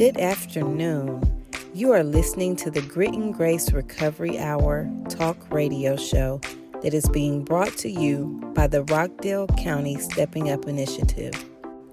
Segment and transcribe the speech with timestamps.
[0.00, 1.44] Good afternoon.
[1.74, 6.40] You are listening to the Grit and Grace Recovery Hour talk radio show
[6.82, 11.34] that is being brought to you by the Rockdale County Stepping Up Initiative.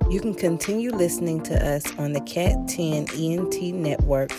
[0.10, 4.32] You can continue listening to us on the Cat 10 ENT network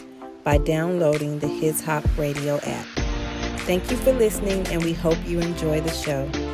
[0.44, 2.86] by downloading the His Hop Radio app.
[3.66, 6.47] Thank you for listening, and we hope you enjoy the show.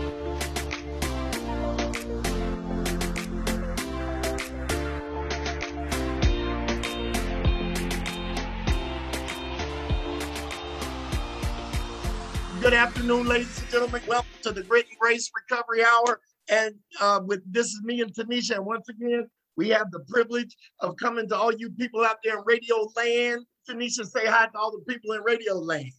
[12.85, 14.03] Afternoon, ladies and gentlemen.
[14.07, 16.21] Welcome to the Grit and Grace Recovery Hour.
[16.51, 18.57] And uh, with this is me and Tanisha.
[18.57, 22.37] And once again, we have the privilege of coming to all you people out there
[22.37, 23.47] in radio land.
[23.67, 25.93] Tanisha, say hi to all the people in radio land.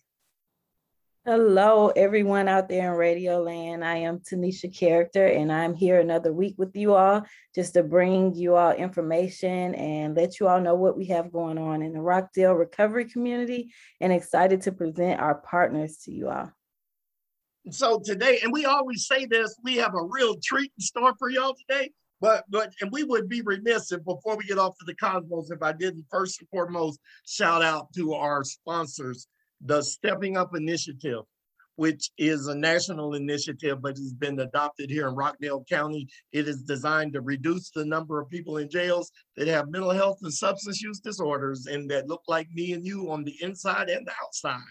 [1.25, 3.83] Hello, everyone out there in Radio Land.
[3.83, 8.35] I am Tanisha Character, and I'm here another week with you all just to bring
[8.35, 11.99] you all information and let you all know what we have going on in the
[11.99, 16.51] Rockdale recovery community and excited to present our partners to you all.
[17.71, 21.29] So today, and we always say this, we have a real treat in store for
[21.29, 21.89] y'all today.
[22.21, 25.51] But but and we would be remiss if before we get off to the cosmos
[25.51, 29.27] if I didn't first and foremost shout out to our sponsors,
[29.61, 31.23] the Stepping Up Initiative,
[31.75, 36.07] which is a national initiative, but has been adopted here in Rockdale County.
[36.31, 40.19] It is designed to reduce the number of people in jails that have mental health
[40.21, 44.07] and substance use disorders and that look like me and you on the inside and
[44.07, 44.61] the outside.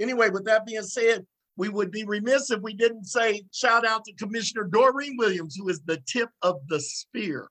[0.00, 1.26] Anyway, with that being said,
[1.58, 5.68] we would be remiss if we didn't say shout out to Commissioner Doreen Williams, who
[5.68, 7.48] is the tip of the spear,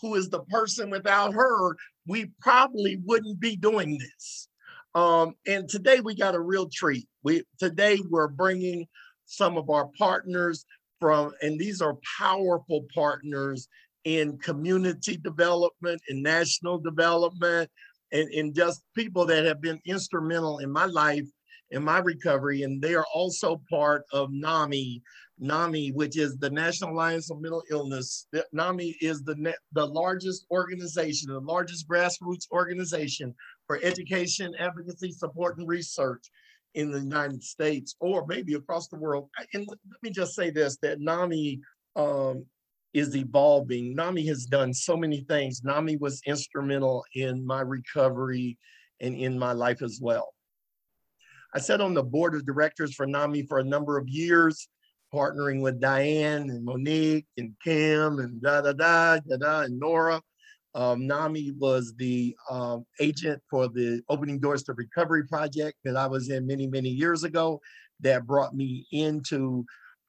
[0.00, 4.48] who is the person without her, we probably wouldn't be doing this.
[4.94, 7.06] Um, and today we got a real treat.
[7.22, 8.86] We today we're bringing
[9.26, 10.64] some of our partners
[10.98, 13.68] from, and these are powerful partners
[14.04, 17.70] in community development and national development,
[18.10, 21.26] and, and just people that have been instrumental in my life
[21.70, 25.02] in my recovery, and they are also part of NAMI.
[25.38, 28.26] NAMI, which is the National Alliance of Mental Illness.
[28.52, 33.34] NAMI is the, the largest organization, the largest grassroots organization
[33.66, 36.30] for education, advocacy, support, and research
[36.74, 39.28] in the United States or maybe across the world.
[39.54, 41.60] And let me just say this, that NAMI
[41.96, 42.44] um,
[42.92, 43.94] is evolving.
[43.94, 45.62] NAMI has done so many things.
[45.64, 48.58] NAMI was instrumental in my recovery
[49.00, 50.34] and in my life as well.
[51.52, 54.68] I sat on the board of directors for NAMI for a number of years,
[55.12, 60.22] partnering with Diane and Monique and Kim and da da da da da and Nora.
[60.76, 66.06] Um, NAMI was the um, agent for the Opening Doors to Recovery project that I
[66.06, 67.60] was in many, many years ago
[67.98, 69.64] that brought me into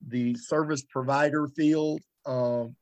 [0.07, 2.01] the service provider field.
[2.27, 2.75] Um,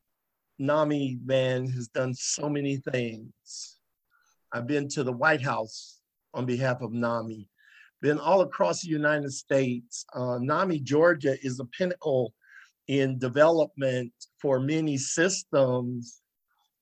[0.60, 3.78] NAMI, man, has done so many things.
[4.52, 6.02] I've been to the White House
[6.34, 7.48] on behalf of NAMI
[8.02, 10.06] been all across the United States.
[10.14, 12.34] Uh, NAMI, Georgia is a pinnacle
[12.88, 14.12] in development
[14.42, 16.22] for many systems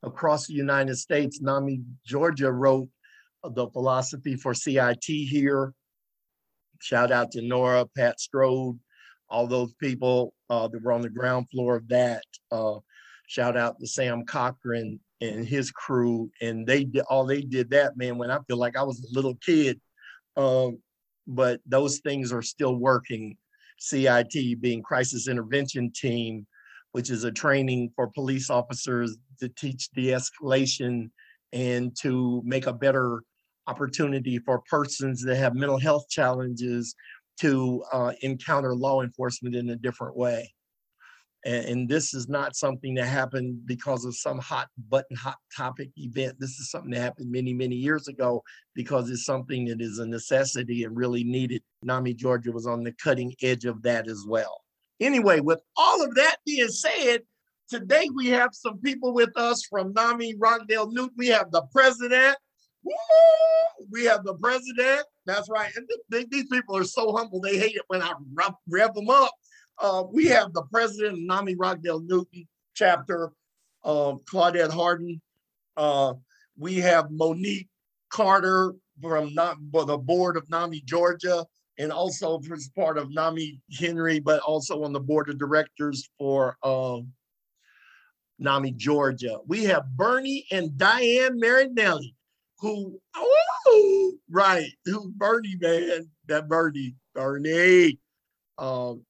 [0.03, 1.41] across the United States.
[1.41, 2.89] NAMI, Georgia wrote
[3.43, 5.73] the philosophy for CIT here.
[6.79, 8.79] Shout out to Nora, Pat Strode,
[9.29, 12.23] all those people uh, that were on the ground floor of that.
[12.51, 12.75] Uh,
[13.27, 16.29] shout out to Sam Cochran and his crew.
[16.41, 19.15] And they did all they did that, man, when I feel like I was a
[19.15, 19.79] little kid.
[20.35, 20.77] Um,
[21.27, 23.37] but those things are still working.
[23.79, 26.47] CIT being crisis intervention team,
[26.93, 31.11] which is a training for police officers to teach de-escalation
[31.53, 33.21] and to make a better
[33.67, 36.95] opportunity for persons that have mental health challenges
[37.39, 40.51] to uh, encounter law enforcement in a different way.
[41.47, 45.89] And, and, this is not something that happened because of some hot button, hot topic
[45.95, 46.37] event.
[46.39, 48.43] This is something that happened many, many years ago
[48.75, 51.63] because it's something that is a necessity and really needed.
[51.83, 54.59] NAMI Georgia was on the cutting edge of that as well.
[54.99, 57.21] Anyway, with all of that being said,
[57.69, 61.15] today we have some people with us from NAMI Rockdale Newton.
[61.17, 62.35] We have the president.
[62.83, 62.93] Woo!
[63.89, 65.05] We have the president.
[65.25, 65.71] That's right.
[65.77, 67.39] And th- these people are so humble.
[67.39, 69.31] They hate it when I rev, rev them up.
[69.79, 73.31] Uh, we have the president of NAMI Rockdale Newton chapter,
[73.83, 75.21] uh, Claudette Harden.
[75.75, 76.13] Uh,
[76.57, 77.69] we have Monique
[78.09, 81.45] Carter from not, the board of NAMI Georgia
[81.77, 86.57] and also as part of NAMI Henry, but also on the board of directors for
[86.63, 87.11] um,
[88.39, 89.37] NAMI Georgia.
[89.45, 92.15] We have Bernie and Diane Marinelli,
[92.59, 97.99] who, oh, right, who Bernie, man, that Bernie, Bernie.
[98.57, 99.05] Um,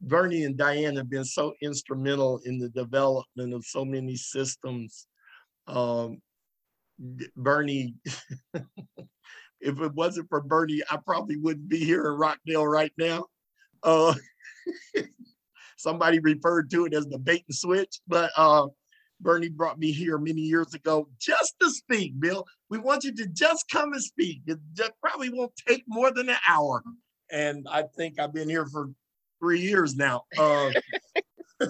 [0.00, 5.06] Bernie and Diane have been so instrumental in the development of so many systems
[5.66, 6.20] um,
[7.36, 7.94] Bernie,
[9.60, 13.26] if it wasn't for Bernie, I probably wouldn't be here in Rockdale right now.
[13.82, 14.14] Uh,
[15.76, 18.66] somebody referred to it as the bait and switch, but uh,
[19.20, 22.44] Bernie brought me here many years ago just to speak, Bill.
[22.68, 24.42] We want you to just come and speak.
[24.46, 24.58] It
[25.00, 26.82] probably won't take more than an hour.
[27.30, 28.90] And I think I've been here for
[29.40, 30.24] three years now.
[30.38, 30.70] Uh,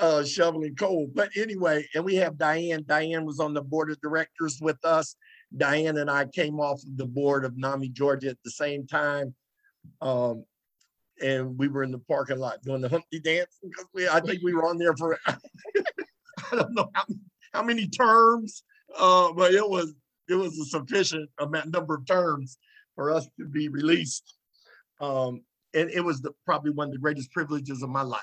[0.00, 1.08] uh, shoveling coal.
[1.12, 2.84] But anyway, and we have Diane.
[2.86, 5.16] Diane was on the board of directors with us.
[5.56, 9.34] Diane and I came off of the board of NAMI Georgia at the same time.
[10.00, 10.44] Um,
[11.20, 13.56] and we were in the parking lot doing the Humpty dance.
[13.62, 15.36] Because we, I think we were on there for, I
[16.52, 17.04] don't know how,
[17.52, 18.62] how many terms,
[18.96, 19.94] uh, but it was
[20.28, 22.58] it was a sufficient amount number of terms
[22.94, 24.34] for us to be released.
[25.00, 25.42] Um,
[25.74, 28.22] and it was the, probably one of the greatest privileges of my life.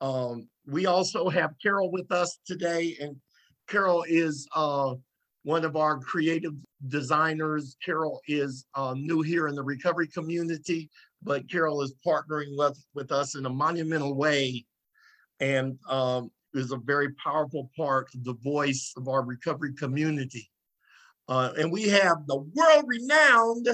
[0.00, 3.16] Um, we also have Carol with us today, and
[3.68, 4.94] Carol is uh,
[5.44, 6.54] one of our creative
[6.88, 7.76] designers.
[7.84, 10.90] Carol is uh, new here in the recovery community,
[11.22, 14.64] but Carol is partnering with, with us in a monumental way
[15.40, 20.48] and um, is a very powerful part of the voice of our recovery community.
[21.28, 23.68] Uh, and we have the world renowned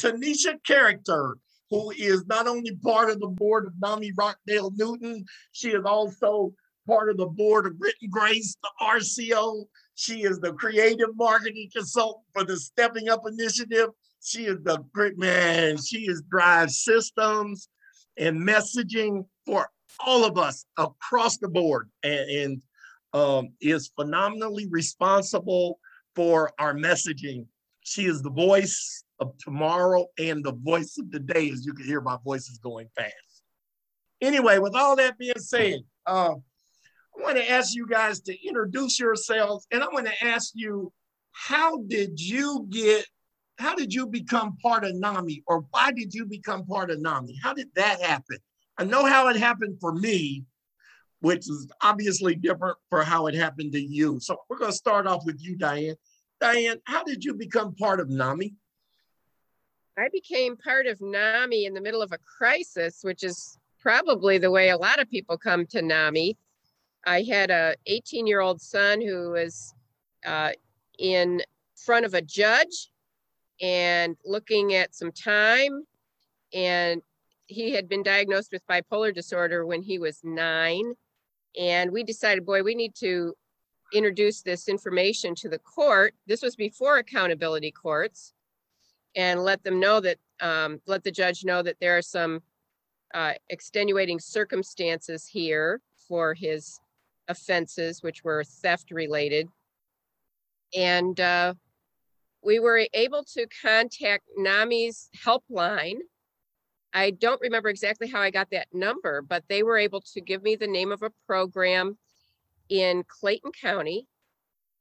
[0.00, 1.36] Tanisha Character,
[1.70, 6.52] who is not only part of the board of NAMI Rockdale Newton, she is also
[6.86, 9.64] part of the board of Grit and Grace, the RCO.
[9.94, 13.90] She is the creative marketing consultant for the Stepping Up Initiative.
[14.22, 15.76] She is the great man.
[15.78, 17.68] She is drive systems
[18.16, 19.68] and messaging for
[20.04, 22.62] all of us across the board and, and
[23.12, 25.78] um, is phenomenally responsible
[26.14, 27.46] for our messaging.
[27.82, 31.86] She is the voice of tomorrow and the voice of the day, as you can
[31.86, 33.14] hear my voice is going fast.
[34.20, 38.98] Anyway, with all that being said, uh, I want to ask you guys to introduce
[38.98, 40.92] yourselves, and I want to ask you,
[41.32, 43.06] how did you get,
[43.58, 47.38] how did you become part of NAMI, or why did you become part of NAMI?
[47.42, 48.38] How did that happen?
[48.78, 50.44] I know how it happened for me,
[51.20, 54.18] which is obviously different for how it happened to you.
[54.20, 55.96] So we're going to start off with you, Diane.
[56.40, 58.54] Diane, how did you become part of NAMI?
[60.00, 64.50] I became part of NAMI in the middle of a crisis, which is probably the
[64.50, 66.38] way a lot of people come to NAMI.
[67.04, 69.74] I had a 18 year old son who was
[70.24, 70.52] uh,
[70.98, 71.42] in
[71.76, 72.90] front of a judge
[73.60, 75.84] and looking at some time.
[76.54, 77.02] And
[77.46, 80.94] he had been diagnosed with bipolar disorder when he was nine.
[81.58, 83.34] And we decided, boy, we need to
[83.92, 86.14] introduce this information to the court.
[86.26, 88.32] This was before accountability courts
[89.16, 92.40] and let them know that, um, let the judge know that there are some
[93.14, 96.80] uh, extenuating circumstances here for his
[97.28, 99.48] offenses, which were theft related.
[100.76, 101.54] And uh,
[102.42, 105.98] we were able to contact NAMI's helpline.
[106.92, 110.42] I don't remember exactly how I got that number, but they were able to give
[110.42, 111.98] me the name of a program
[112.68, 114.06] in Clayton County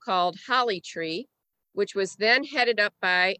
[0.04, 1.28] called Holly Tree,
[1.74, 3.38] which was then headed up by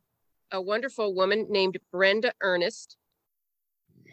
[0.52, 2.98] a wonderful woman named Brenda Ernest,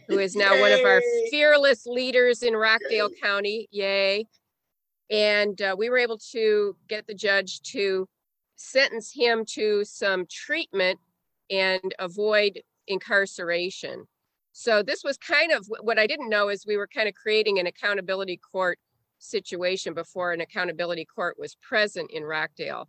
[0.08, 0.60] who is now Yay.
[0.60, 3.20] one of our fearless leaders in Rockdale Yay.
[3.20, 3.68] County.
[3.70, 4.26] Yay.
[5.10, 8.08] And uh, we were able to get the judge to
[8.56, 10.98] sentence him to some treatment
[11.50, 14.04] and avoid incarceration.
[14.52, 17.58] So this was kind of what I didn't know is we were kind of creating
[17.58, 18.78] an accountability court
[19.18, 22.88] situation before an accountability court was present in Rockdale.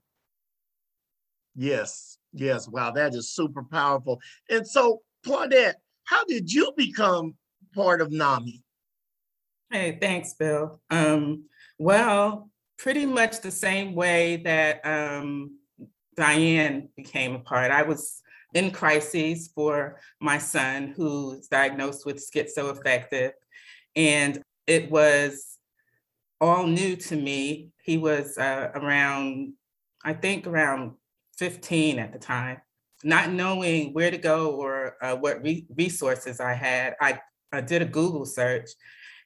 [1.56, 2.68] Yes, yes.
[2.68, 4.20] Wow, that is super powerful.
[4.50, 7.36] And so, Claudette, how did you become
[7.74, 8.64] part of NAMI?
[9.72, 10.80] Hey, thanks, Bill.
[10.90, 11.46] Um,
[11.78, 15.58] well, pretty much the same way that um,
[16.16, 17.72] Diane became a part.
[17.72, 18.22] I was
[18.54, 23.32] in crises for my son who's diagnosed with schizoaffective.
[23.96, 25.58] And it was
[26.40, 27.72] all new to me.
[27.84, 29.54] He was uh, around,
[30.04, 30.94] I think around
[31.38, 32.58] 15 at the time.
[33.03, 37.20] Not knowing where to go or uh, what re- resources I had, I,
[37.51, 38.70] I did a Google search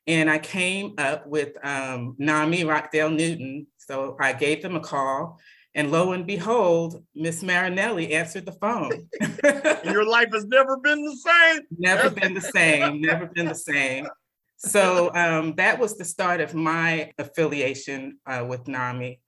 [0.07, 3.67] and I came up with um, NAMI Rockdale Newton.
[3.77, 5.39] So I gave them a call
[5.73, 9.07] and lo and behold, Miss Marinelli answered the phone.
[9.85, 11.61] Your life has never been the same.
[11.77, 13.01] Never been the same.
[13.01, 14.07] Never been the same.
[14.57, 19.21] So um, that was the start of my affiliation uh, with NAMI.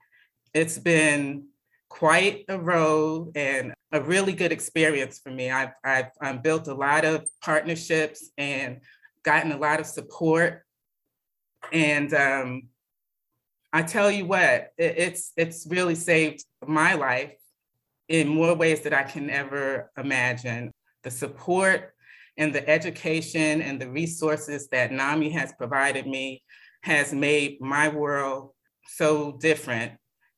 [0.53, 1.47] It's been
[1.93, 5.51] quite a road and a really good experience for me.
[5.51, 8.79] I've, I've um, built a lot of partnerships and
[9.21, 10.63] gotten a lot of support.
[11.71, 12.63] And um,
[13.71, 17.37] I tell you what, it, it's it's really saved my life
[18.09, 20.71] in more ways that I can ever imagine.
[21.03, 21.93] The support
[22.37, 26.41] and the education and the resources that NAMI has provided me
[26.81, 28.49] has made my world
[28.87, 29.93] so different.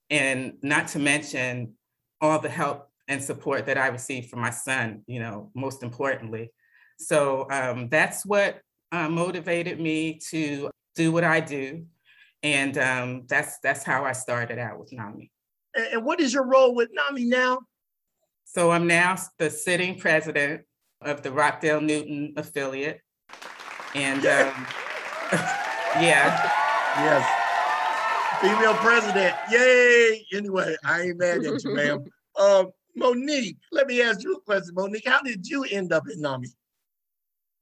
[0.10, 1.74] And not to mention
[2.22, 6.52] all the help and support that I received from my son, you know, most importantly.
[6.98, 11.86] So um, that's what uh, motivated me to do what I do.
[12.44, 15.32] And um, that's that's how I started out with NAMI.
[15.92, 17.60] And what is your role with NAMI now?
[18.46, 20.62] So I'm now the sitting president
[21.02, 23.02] of the Rockdale Newton affiliate.
[23.94, 24.68] And um,
[26.02, 26.52] yeah.
[26.98, 27.35] Yes.
[28.46, 29.36] Female president.
[29.50, 30.26] Yay.
[30.34, 32.06] Anyway, I ain't mad at you, ma'am.
[32.38, 34.76] Um, Monique, let me ask you a question.
[34.76, 36.50] Monique, how did you end up in NAMI?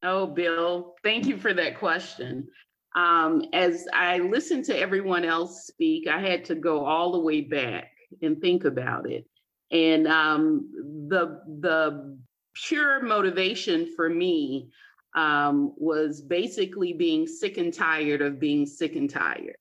[0.02, 2.48] Oh, Bill, thank you for that question.
[2.96, 7.42] Um, as I listened to everyone else speak, I had to go all the way
[7.42, 7.92] back
[8.24, 9.28] and think about it.
[9.70, 10.72] And um,
[11.08, 12.18] the the
[12.56, 14.72] pure motivation for me
[15.16, 19.56] um, was basically being sick and tired of being sick and tired.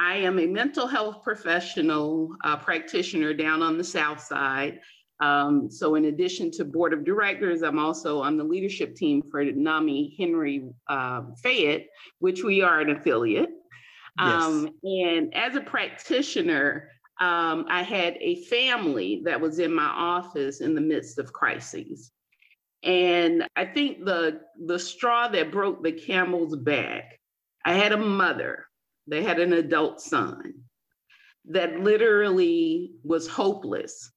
[0.00, 4.80] I am a mental health professional uh, practitioner down on the South Side.
[5.20, 9.44] Um, so, in addition to board of directors, I'm also on the leadership team for
[9.44, 11.86] NAMI Henry uh, Fayette,
[12.18, 13.50] which we are an affiliate.
[14.18, 15.06] Um, yes.
[15.06, 16.88] And as a practitioner,
[17.20, 22.10] um, I had a family that was in my office in the midst of crises.
[22.82, 27.18] And I think the the straw that broke the camel's back,
[27.64, 28.66] I had a mother,
[29.06, 30.54] they had an adult son
[31.46, 34.10] that literally was hopeless.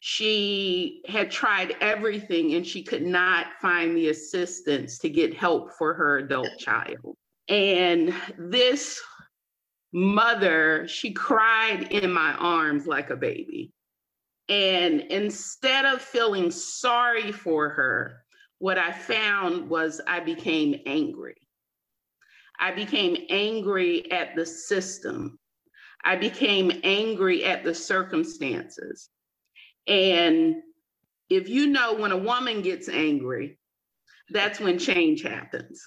[0.00, 5.94] She had tried everything and she could not find the assistance to get help for
[5.94, 7.16] her adult child.
[7.48, 9.00] And this
[9.92, 13.72] mother, she cried in my arms like a baby.
[14.48, 18.22] And instead of feeling sorry for her,
[18.58, 21.36] what I found was I became angry.
[22.58, 25.38] I became angry at the system.
[26.04, 29.10] I became angry at the circumstances.
[29.86, 30.56] And
[31.28, 33.58] if you know when a woman gets angry,
[34.30, 35.82] that's when change happens.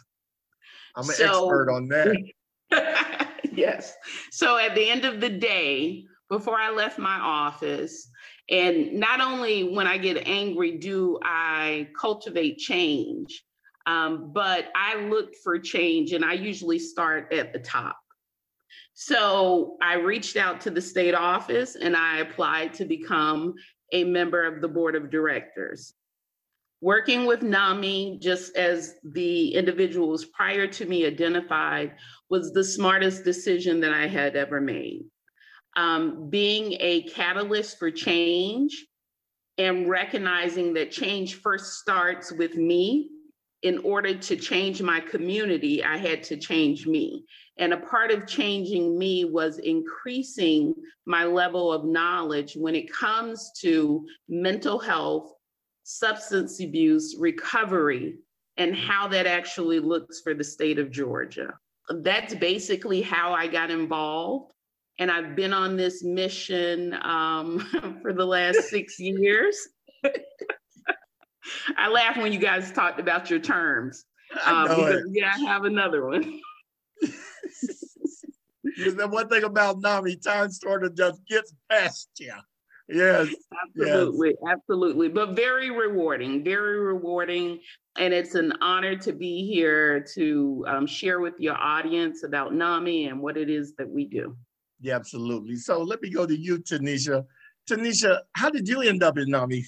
[0.95, 3.29] I'm an so, expert on that.
[3.53, 3.95] yes.
[4.31, 8.09] So at the end of the day, before I left my office,
[8.49, 13.43] and not only when I get angry do I cultivate change,
[13.89, 17.97] um, but I look for change and I usually start at the top.
[18.93, 23.55] So I reached out to the state office and I applied to become
[23.91, 25.93] a member of the board of directors.
[26.81, 31.95] Working with NAMI, just as the individuals prior to me identified,
[32.29, 35.05] was the smartest decision that I had ever made
[35.75, 38.85] um, being a catalyst for change
[39.57, 43.09] and recognizing that change first starts with me.
[43.61, 47.25] In order to change my community, I had to change me.
[47.57, 50.73] And a part of changing me was increasing
[51.05, 55.33] my level of knowledge when it comes to mental health,
[55.83, 58.15] substance abuse, recovery,
[58.55, 61.53] and how that actually looks for the state of Georgia.
[61.89, 64.53] That's basically how I got involved
[64.99, 67.59] and I've been on this mission um,
[68.01, 69.57] for the last six years.
[71.77, 74.05] I laugh when you guys talked about your terms.
[74.45, 76.39] Um, because, yeah, I have another one.
[78.77, 82.33] the one thing about NAMI, time sort of just gets past you.
[82.87, 83.27] Yes.
[83.77, 84.29] Absolutely.
[84.29, 84.53] Yes.
[84.53, 85.09] Absolutely.
[85.09, 87.59] But very rewarding, very rewarding.
[87.97, 93.07] And it's an honor to be here to um, share with your audience about NAMI
[93.07, 94.35] and what it is that we do.
[94.81, 95.57] Yeah, absolutely.
[95.57, 97.25] So let me go to you, Tanisha.
[97.69, 99.65] Tanisha, how did you end up in NAMI?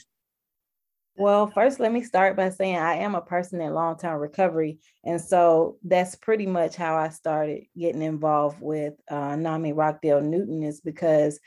[1.17, 4.79] Well, first, let me start by saying I am a person in long term recovery.
[5.03, 10.63] And so that's pretty much how I started getting involved with uh, NAMI Rockdale Newton,
[10.63, 11.39] is because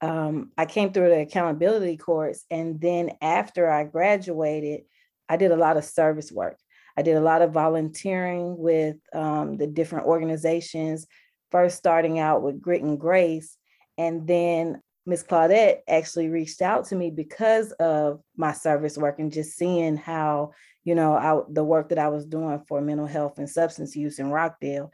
[0.00, 2.44] um, I came through the accountability course.
[2.50, 4.82] And then after I graduated,
[5.28, 6.58] I did a lot of service work.
[6.96, 11.06] I did a lot of volunteering with um, the different organizations
[11.50, 13.56] first starting out with Grit and Grace.
[13.98, 19.32] And then Miss Claudette actually reached out to me because of my service work and
[19.32, 20.50] just seeing how,
[20.84, 24.18] you know, I, the work that I was doing for mental health and substance use
[24.18, 24.90] in Rockdale.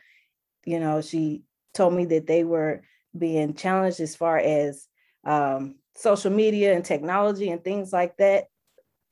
[0.67, 2.83] You know, she told me that they were
[3.17, 4.87] being challenged as far as
[5.25, 8.45] um, social media and technology and things like that.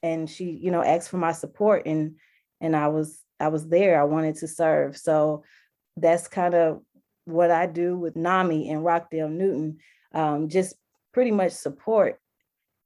[0.02, 2.16] And she, you know, asked for my support and
[2.60, 3.98] and I was I was there.
[3.98, 4.96] I wanted to serve.
[4.96, 5.44] So
[5.96, 6.82] that's kind of
[7.24, 9.78] what I do with NAMI and Rockdale Newton,
[10.12, 10.74] um, just
[11.12, 12.20] pretty much support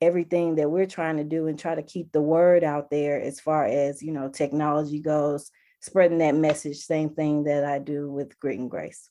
[0.00, 3.40] everything that we're trying to do and try to keep the word out there as
[3.40, 5.50] far as you know technology goes
[5.80, 9.10] spreading that message same thing that i do with grit and grace.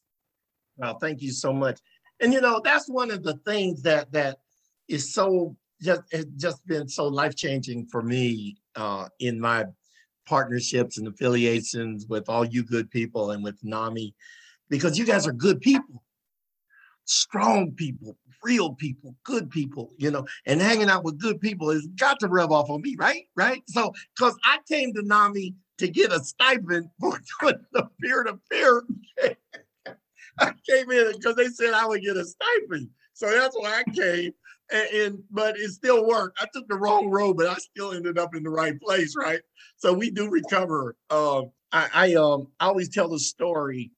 [0.78, 1.80] Well thank you so much.
[2.20, 4.38] And you know that's one of the things that that
[4.88, 9.66] is so just has just been so life changing for me uh, in my
[10.26, 14.16] partnerships and affiliations with all you good people and with NAMI,
[14.70, 16.02] because you guys are good people,
[17.06, 21.88] strong people, real people, good people, you know, and hanging out with good people has
[22.00, 23.24] got to rub off on me, right?
[23.36, 23.64] Right.
[23.68, 28.40] So, because I came to NAMI to get a stipend for doing the peer to
[28.52, 28.84] peer.
[30.40, 32.90] I came in because they said I would get a stipend.
[33.14, 34.34] So that's why I came
[34.72, 36.42] and, and, but it still worked.
[36.42, 39.42] I took the wrong road, but I still ended up in the right place, right?
[39.78, 40.96] So we do recover.
[41.10, 43.92] Um, I, I um I always tell the story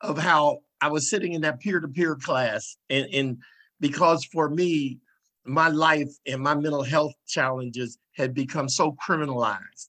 [0.00, 3.38] of how I was sitting in that peer-to-peer class, and, and
[3.80, 4.98] because for me,
[5.44, 9.88] my life and my mental health challenges had become so criminalized,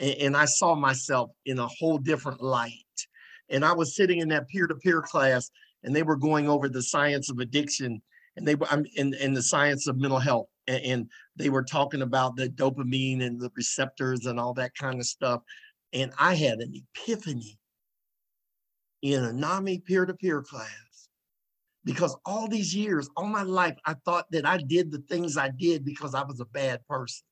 [0.00, 2.72] and, and I saw myself in a whole different light.
[3.48, 5.50] And I was sitting in that peer-to-peer class,
[5.84, 8.02] and they were going over the science of addiction
[8.36, 10.48] and they were in, in the science of mental health.
[10.66, 14.98] And, and, they were talking about the dopamine and the receptors and all that kind
[14.98, 15.42] of stuff.
[15.92, 17.58] And i had an epiphany
[19.02, 20.85] in a nami peer-to-peer class
[21.86, 25.48] because all these years all my life i thought that i did the things i
[25.48, 27.24] did because i was a bad person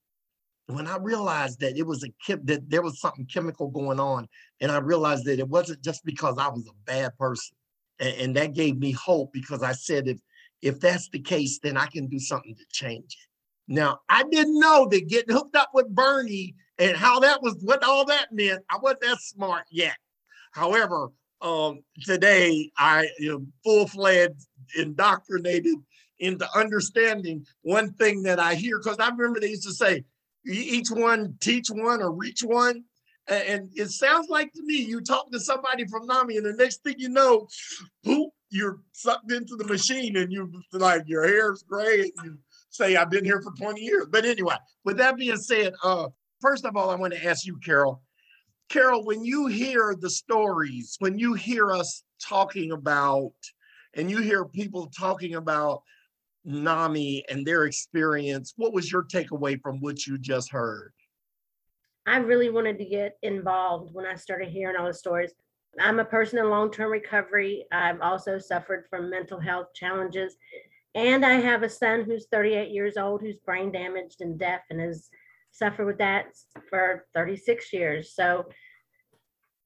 [0.69, 4.27] when i realized that it was a that there was something chemical going on
[4.63, 7.55] and i realized that it wasn't just because i was a bad person
[8.01, 10.19] and, and that gave me hope because i said if
[10.65, 13.29] if that's the case, then I can do something to change it.
[13.73, 17.85] Now, I didn't know that getting hooked up with Bernie and how that was, what
[17.85, 19.97] all that meant, I wasn't that smart yet.
[20.53, 25.77] However, um, today I am full-fledged, indoctrinated
[26.19, 30.05] into understanding one thing that I hear, because I remember they used to say,
[30.47, 32.85] each one teach one or reach one.
[33.27, 36.83] And it sounds like to me, you talk to somebody from NAMI, and the next
[36.83, 37.49] thing you know,
[38.05, 42.39] whoop, you're sucked into the machine and you like your hair's gray and you
[42.71, 44.07] say I've been here for 20 years.
[44.11, 46.09] But anyway, with that being said, uh,
[46.41, 48.03] first of all, I want to ask you, Carol.
[48.69, 53.33] Carol, when you hear the stories, when you hear us talking about,
[53.95, 55.83] and you hear people talking about
[56.45, 60.93] NAMI and their experience, what was your takeaway from what you just heard?
[62.07, 65.33] I really wanted to get involved when I started hearing all the stories.
[65.81, 67.65] I'm a person in long term recovery.
[67.73, 70.37] I've also suffered from mental health challenges.
[70.95, 74.81] And I have a son who's 38 years old who's brain damaged and deaf and
[74.81, 75.09] has
[75.55, 76.27] suffered with that
[76.69, 78.13] for 36 years.
[78.15, 78.47] So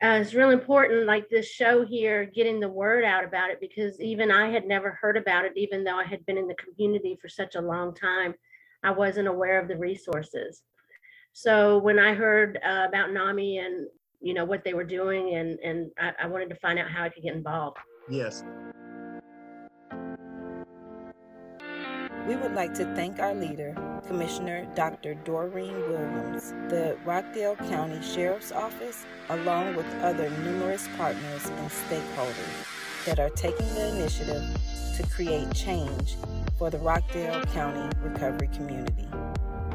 [0.05, 4.01] uh, it's really important, like this show here, getting the word out about it because
[4.01, 7.19] even I had never heard about it, even though I had been in the community
[7.21, 8.35] for such a long time.
[8.85, 10.63] I wasn't aware of the resources.
[11.33, 13.89] So when I heard uh, about NAMI and
[14.21, 17.05] you know what they were doing and and I, I wanted to find out how
[17.05, 17.79] I could get involved.
[18.09, 18.45] Yes.
[22.29, 23.75] We would like to thank our leader,
[24.07, 25.15] Commissioner Dr.
[25.15, 33.19] Doreen Williams, the Rockdale County Sheriff's Office, along with other numerous partners and stakeholders that
[33.19, 34.43] are taking the initiative
[34.99, 36.19] to create change
[36.59, 39.09] for the Rockdale County recovery community.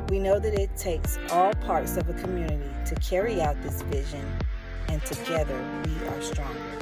[0.09, 4.23] We know that it takes all parts of a community to carry out this vision,
[4.89, 6.77] and together we are stronger.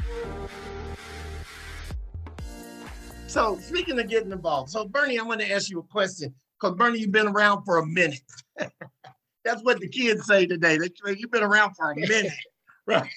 [3.31, 6.75] So, speaking of getting involved, so Bernie, I'm going to ask you a question because
[6.75, 8.19] Bernie, you've been around for a minute.
[9.45, 10.77] That's what the kids say today.
[11.05, 12.33] You've been around for a minute,
[12.87, 13.09] right?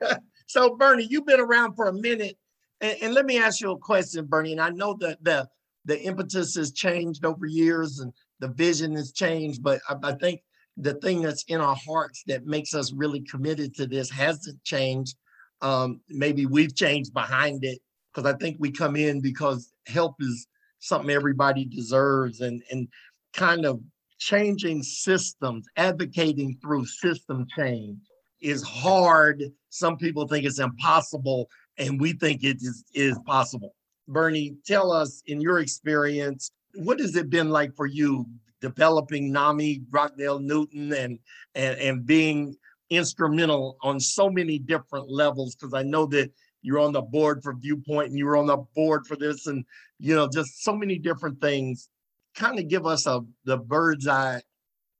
[0.46, 2.38] so, Bernie, you've been around for a minute,
[2.80, 4.52] and, and, let me ask you a question, Bernie.
[4.52, 5.46] And I know that the
[5.84, 10.40] the impetus has changed over years, and the vision has changed, but I, I think
[10.78, 15.18] the thing that's in our hearts that makes us really committed to this hasn't changed.
[15.60, 17.78] Um, maybe we've changed behind it
[18.20, 20.46] because I think we come in because help is
[20.78, 22.88] something everybody deserves and and
[23.32, 23.80] kind of
[24.18, 27.98] changing systems, advocating through system change
[28.42, 29.42] is hard.
[29.70, 33.74] Some people think it's impossible, and we think it is, is possible.
[34.08, 38.26] Bernie, tell us in your experience, what has it been like for you
[38.60, 41.18] developing NAMI, Rockdale Newton, and
[41.54, 42.56] and and being
[42.90, 45.54] instrumental on so many different levels?
[45.54, 46.30] Because I know that
[46.62, 49.64] you're on the board for Viewpoint and you were on the board for this, and
[49.98, 51.88] you know, just so many different things.
[52.34, 54.42] Kind of give us a the bird's eye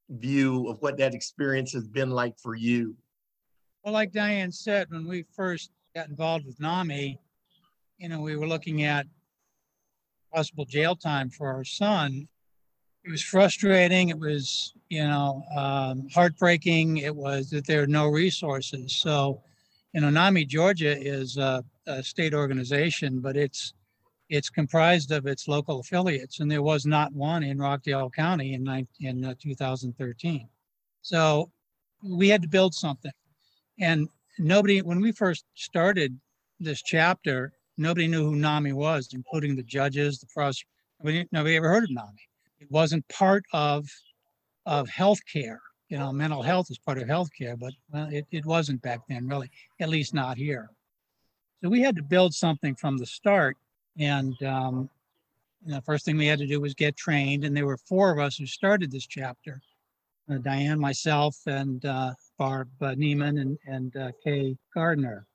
[0.09, 2.97] view of what that experience has been like for you.
[3.85, 7.19] Well, like Diane said, when we first got involved with NAMI,
[7.99, 9.07] you know, we were looking at
[10.33, 12.29] possible jail time for our son.
[13.05, 14.11] It was frustrating.
[14.11, 16.99] It was, you know, um, heartbreaking.
[16.99, 18.97] It was that there are no resources.
[18.97, 19.43] So,
[19.93, 23.75] you Onami, Georgia is a, a state organization, but it's
[24.29, 28.63] it's comprised of its local affiliates, and there was not one in Rockdale County in,
[28.63, 30.49] 19, in uh, 2013.
[31.03, 31.51] So
[32.01, 33.11] we had to build something.
[33.81, 36.19] And nobody, when we first started
[36.61, 41.27] this chapter, nobody knew who NAMI was, including the judges, the prosecutors.
[41.33, 42.29] Nobody ever heard of NAMI.
[42.61, 43.89] It wasn't part of
[44.67, 45.59] of healthcare.
[45.91, 49.29] You know, mental health is part of healthcare, but well, it, it wasn't back then,
[49.29, 49.51] really,
[49.81, 50.71] at least not here.
[51.63, 53.59] So we had to build something from the start
[53.99, 54.89] and um,
[55.67, 57.45] the first thing we had to do was get trained.
[57.45, 59.61] And there were four of us who started this chapter
[60.31, 65.27] uh, Diane, myself, and uh, Barb uh, Neiman and, and uh, Kay Gardner.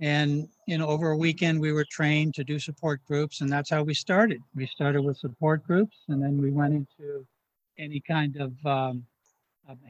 [0.00, 3.70] And, you know, over a weekend, we were trained to do support groups, and that's
[3.70, 4.40] how we started.
[4.54, 7.26] We started with support groups, and then we went into
[7.78, 9.06] any kind of um,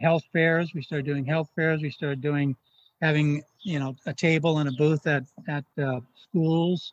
[0.01, 0.73] health fairs.
[0.75, 1.83] We started doing health fairs.
[1.83, 2.57] We started doing
[3.01, 6.93] having, you know, a table and a booth at, at uh, schools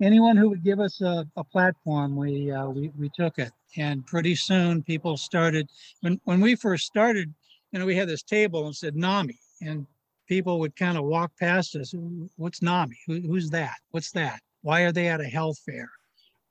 [0.00, 3.52] anyone who would give us a, a platform, we, uh, we we took it.
[3.76, 5.68] And pretty soon, people started.
[6.00, 7.32] When when we first started,
[7.72, 9.86] you know, we had this table and said NAMI, and
[10.26, 11.94] people would kind of walk past us.
[12.36, 12.96] What's NAMI?
[13.06, 13.76] Who, who's that?
[13.90, 14.40] What's that?
[14.62, 15.90] Why are they at a health fair?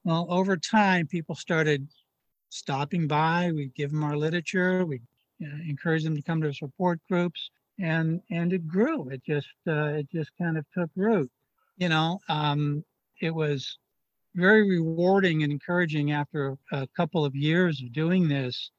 [0.04, 1.88] Well, over time, people started
[2.50, 3.52] stopping by.
[3.54, 4.86] We'd give them our literature.
[4.86, 5.02] We'd
[5.44, 9.10] uh, encourage them to come to support groups, and and it grew.
[9.10, 11.30] It just uh, it just kind of took root.
[11.78, 12.84] You know, um,
[13.22, 13.78] it was
[14.36, 18.72] very rewarding and encouraging after a couple of years of doing this.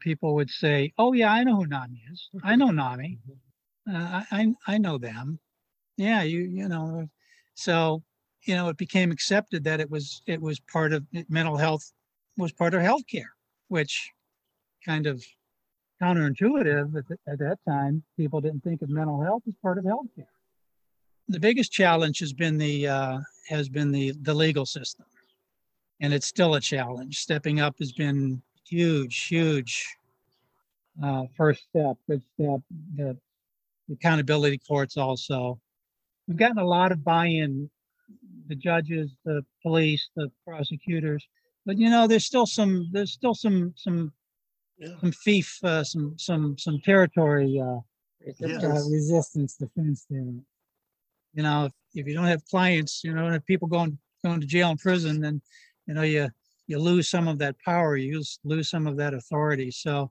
[0.00, 2.28] People would say, "Oh yeah, I know who Nami is.
[2.42, 3.18] I know Nami.
[3.90, 5.38] Uh, I I know them.
[5.96, 7.08] Yeah, you you know."
[7.54, 8.02] So
[8.44, 11.92] you know, it became accepted that it was it was part of mental health
[12.36, 13.28] was part of healthcare,
[13.68, 14.10] which
[14.84, 15.22] kind of
[16.02, 18.02] counterintuitive at, the, at that time.
[18.16, 20.26] People didn't think of mental health as part of healthcare
[21.30, 25.06] the biggest challenge has been the uh, has been the the legal system,
[26.00, 27.18] and it's still a challenge.
[27.18, 29.96] Stepping up has been huge, huge
[31.02, 31.96] uh, first step.
[32.08, 32.60] Good step.
[32.96, 33.16] The,
[33.88, 35.60] the accountability courts also.
[36.26, 37.70] We've gotten a lot of buy-in.
[38.48, 41.24] The judges, the police, the prosecutors,
[41.64, 44.12] but you know, there's still some there's still some some
[44.80, 44.88] yeah.
[45.00, 47.78] some fief, uh, some some some territory uh,
[48.40, 48.64] yes.
[48.64, 50.24] uh, resistance defense there
[51.34, 54.46] you know, if, if you don't have clients, you know, if people going going to
[54.46, 55.40] jail and prison, then
[55.86, 56.28] you know you
[56.66, 59.70] you lose some of that power, you lose, lose some of that authority.
[59.70, 60.10] So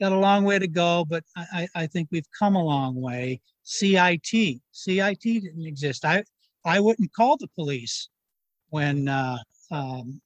[0.00, 3.40] got a long way to go, but I, I think we've come a long way.
[3.62, 6.04] CIT, CIT didn't exist.
[6.04, 6.24] I
[6.64, 8.08] I wouldn't call the police
[8.70, 9.38] when uh,
[9.70, 10.20] um,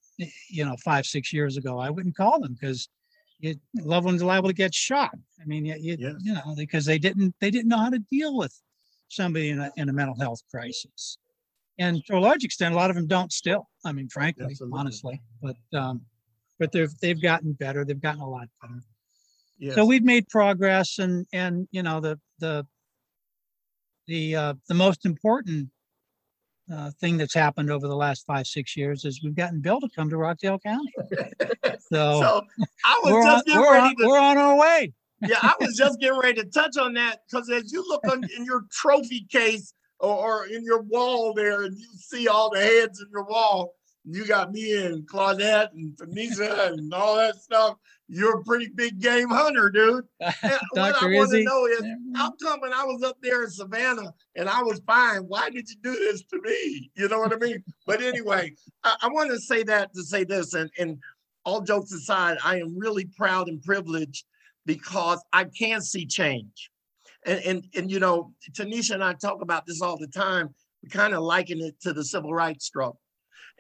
[0.49, 1.79] you know five six years ago.
[1.79, 2.89] I wouldn't call them because
[3.45, 5.13] your loved ones liable to get shot.
[5.41, 6.15] I mean, you, you, yes.
[6.21, 8.55] you know because they didn't they didn't know how to deal with
[9.09, 11.19] somebody in a, in a mental health crisis.
[11.79, 13.69] And to a large extent, a lot of them don't still.
[13.85, 14.79] I mean, frankly, Absolutely.
[14.79, 16.03] honestly, but um,
[16.59, 17.85] but they've they've gotten better.
[17.85, 18.81] They've gotten a lot better.
[19.59, 19.75] Yes.
[19.75, 22.67] So we've made progress, and and you know the the
[24.07, 25.69] the uh, the most important
[26.73, 29.89] uh, thing that's happened over the last five six years is we've gotten Bill to
[29.95, 30.93] come to Rockdale County.
[31.91, 32.43] So, so
[32.85, 34.93] I was we're just on, we're, on, to, we're on our way
[35.29, 38.25] yeah, I was just getting ready to touch on that because as you look on,
[38.37, 42.61] in your trophy case or, or, in your wall there and you see all the
[42.61, 43.75] heads in your wall,
[44.05, 47.77] you got me and Claudette and Tanisha and all that stuff.
[48.07, 50.05] You're a pretty big game hunter, dude.
[50.73, 51.83] What I want to know is
[52.15, 55.69] how come when I was up there in Savannah and I was fine, why did
[55.71, 56.91] you do this to me?
[56.97, 57.65] You know what I mean?
[57.87, 60.99] but anyway, I, I want to say that to say this, and, and
[61.45, 64.25] all jokes aside, I am really proud and privileged
[64.67, 66.71] because I can see change.
[67.27, 70.55] And, and, and you know, Tanisha and I talk about this all the time.
[70.83, 73.01] We kind of liken it to the civil rights struggle.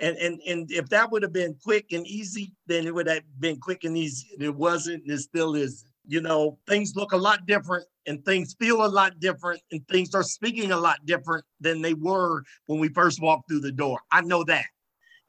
[0.01, 3.23] And, and, and if that would have been quick and easy, then it would have
[3.39, 4.27] been quick and easy.
[4.39, 5.85] It wasn't, and it still is.
[6.07, 10.15] You know, things look a lot different and things feel a lot different and things
[10.15, 14.01] are speaking a lot different than they were when we first walked through the door.
[14.11, 14.67] I know that.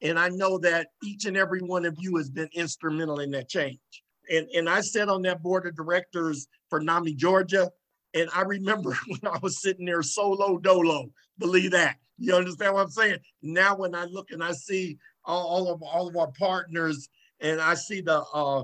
[0.02, 3.48] And I know that each and every one of you has been instrumental in that
[3.48, 3.78] change
[4.30, 7.70] and, and I sat on that board of directors for NAMI Georgia.
[8.16, 11.96] And I remember when I was sitting there solo dolo, believe that.
[12.18, 13.18] You understand what I'm saying?
[13.42, 17.08] Now when I look and I see all, of all of our partners
[17.40, 18.62] and I see the uh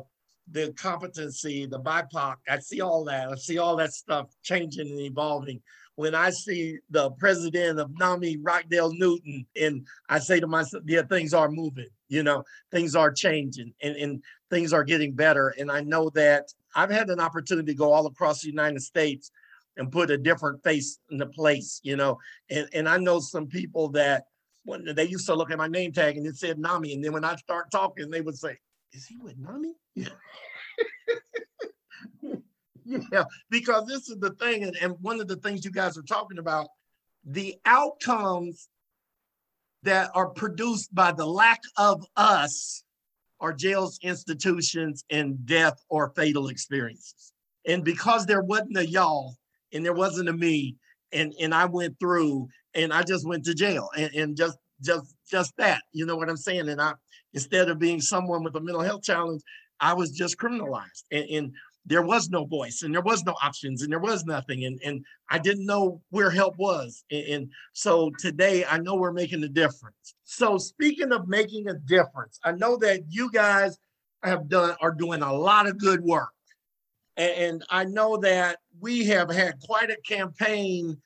[0.50, 3.28] the competency, the BIPOC, I see all that.
[3.28, 5.62] I see all that stuff changing and evolving.
[5.94, 11.02] when I see the president of NAMI, Rockdale Newton, and I say to myself, yeah,
[11.02, 15.54] things are moving, you know, things are changing and, and things are getting better.
[15.58, 19.30] And I know that I've had an opportunity to go all across the United States
[19.76, 22.18] and put a different face in the place, you know.
[22.50, 24.24] And, and I know some people that
[24.64, 26.94] when they used to look at my name tag and it said NAMI.
[26.94, 28.56] And then when I start talking, they would say,
[28.92, 29.74] Is he with NAMI?
[32.84, 36.02] yeah, because this is the thing, and, and one of the things you guys are
[36.02, 36.68] talking about,
[37.24, 38.68] the outcomes
[39.82, 42.84] that are produced by the lack of us
[43.40, 47.32] are jails, institutions, and death or fatal experiences.
[47.66, 49.36] And because there wasn't a y'all
[49.72, 50.76] and there wasn't a me,
[51.12, 55.14] and and I went through and I just went to jail and, and just just
[55.30, 56.68] just that, you know what I'm saying?
[56.68, 56.94] And I
[57.32, 59.42] instead of being someone with a mental health challenge,
[59.80, 61.04] I was just criminalized.
[61.10, 61.52] And, and
[61.84, 65.04] there was no voice and there was no options and there was nothing and, and
[65.30, 69.48] i didn't know where help was and, and, so today i know we're making a
[69.48, 73.78] difference so speaking of making a difference i know that you guys
[74.22, 76.30] have done are doing a lot of good work
[77.16, 80.96] and, i know that we have had quite a campaign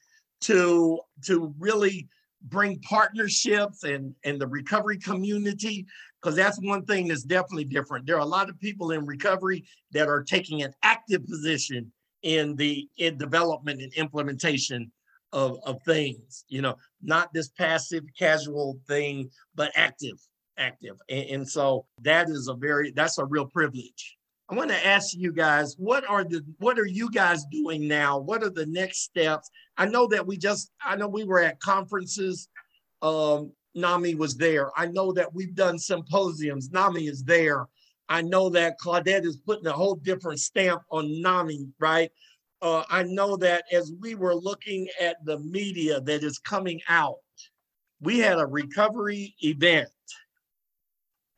[0.41, 2.09] to to really
[2.43, 5.87] bring partnerships and and the recovery community
[6.21, 8.05] because that's one thing that's definitely different.
[8.05, 11.93] There are a lot of people in recovery that are taking an active position
[12.23, 14.91] in the in development and implementation
[15.33, 20.17] of, of things, you know, not this passive, casual thing, but active,
[20.59, 20.97] active.
[21.09, 24.16] And, and so that is a very that's a real privilege.
[24.49, 28.19] I want to ask you guys, what are the what are you guys doing now?
[28.19, 29.51] What are the next steps?
[29.77, 32.49] I know that we just I know we were at conferences
[33.03, 34.71] um, NAMI was there.
[34.79, 36.71] I know that we've done symposiums.
[36.71, 37.67] NAMI is there.
[38.09, 42.11] I know that Claudette is putting a whole different stamp on NAMI, right?
[42.63, 47.17] Uh, I know that as we were looking at the media that is coming out,
[48.01, 49.89] we had a recovery event,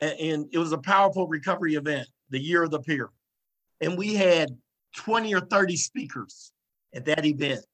[0.00, 3.10] and it was a powerful recovery event, the year of the peer.
[3.80, 4.48] And we had
[4.96, 6.52] 20 or 30 speakers
[6.94, 7.64] at that event.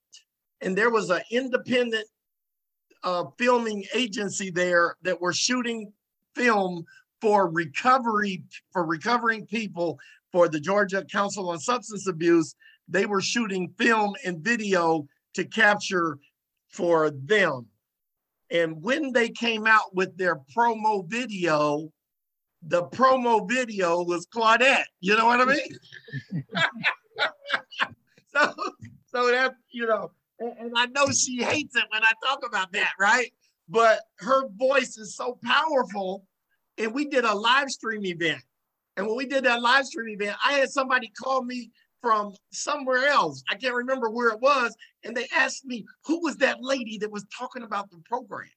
[0.60, 2.06] And there was an independent
[3.02, 5.92] uh, filming agency there that were shooting
[6.34, 6.84] film
[7.20, 9.98] for recovery for recovering people
[10.32, 12.54] for the Georgia Council on Substance Abuse.
[12.88, 16.18] They were shooting film and video to capture
[16.68, 17.66] for them.
[18.50, 21.90] And when they came out with their promo video,
[22.66, 24.84] the promo video was Claudette.
[25.00, 25.78] You know what I mean?
[28.34, 28.54] so,
[29.06, 32.92] so that you know, and I know she hates it when I talk about that,
[32.98, 33.32] right?
[33.68, 36.26] But her voice is so powerful.
[36.76, 38.42] And we did a live stream event.
[38.96, 43.06] And when we did that live stream event, I had somebody call me from somewhere
[43.06, 43.42] else.
[43.48, 44.74] I can't remember where it was.
[45.04, 48.48] And they asked me, who was that lady that was talking about the program?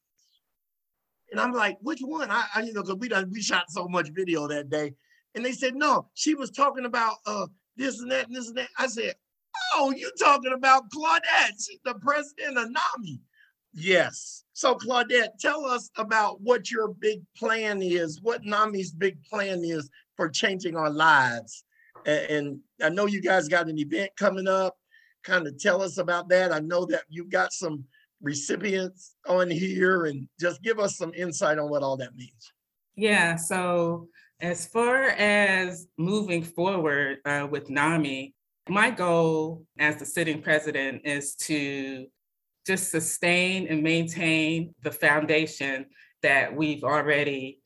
[1.32, 2.32] And I'm like, which one?
[2.32, 4.94] I, I you know, because we done we shot so much video that day.
[5.36, 8.58] And they said, no, she was talking about uh this and that and this and
[8.58, 8.70] that.
[8.78, 9.16] I said,
[9.74, 11.54] Oh, you talking about Claudette?
[11.60, 13.20] She's the president of NAMI.
[13.74, 14.44] Yes.
[14.54, 19.90] So Claudette, tell us about what your big plan is, what NAMI's big plan is
[20.16, 21.64] for changing our lives.
[22.06, 24.78] And I know you guys got an event coming up.
[25.24, 26.52] Kind of tell us about that.
[26.52, 27.84] I know that you've got some
[28.22, 32.52] recipients on here and just give us some insight on what all that means.
[32.96, 34.08] Yeah, so
[34.42, 38.34] as far as moving forward uh, with NAMI,
[38.70, 42.08] my goal as the sitting president is to
[42.66, 45.86] just sustain and maintain the foundation
[46.22, 47.62] that we've already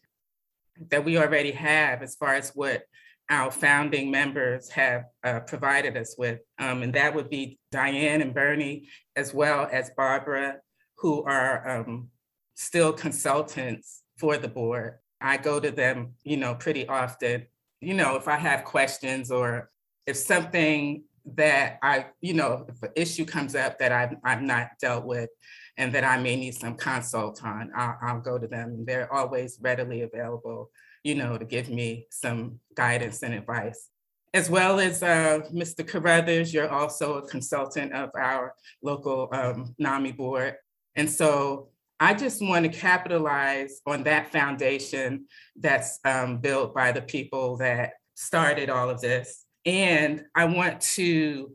[0.89, 2.83] that we already have as far as what
[3.31, 6.41] our founding members have uh, provided us with.
[6.59, 10.57] Um, and that would be Diane and Bernie, as well as Barbara,
[10.97, 12.09] who are um,
[12.55, 14.95] still consultants for the board.
[15.21, 17.47] I go to them, you know, pretty often,
[17.79, 19.69] you know, if I have questions or
[20.05, 24.71] if something that I, you know, if an issue comes up that I've, I've not
[24.81, 25.29] dealt with
[25.77, 28.83] and that I may need some consult on, I'll, I'll go to them.
[28.85, 30.69] They're always readily available,
[31.03, 33.89] you know, to give me some guidance and advice.
[34.33, 35.85] As well as uh, Mr.
[35.85, 40.55] Carruthers, you're also a consultant of our local um, NAMI board.
[40.95, 45.25] And so I just want to capitalize on that foundation
[45.57, 51.51] that's um, built by the people that started all of this and I want to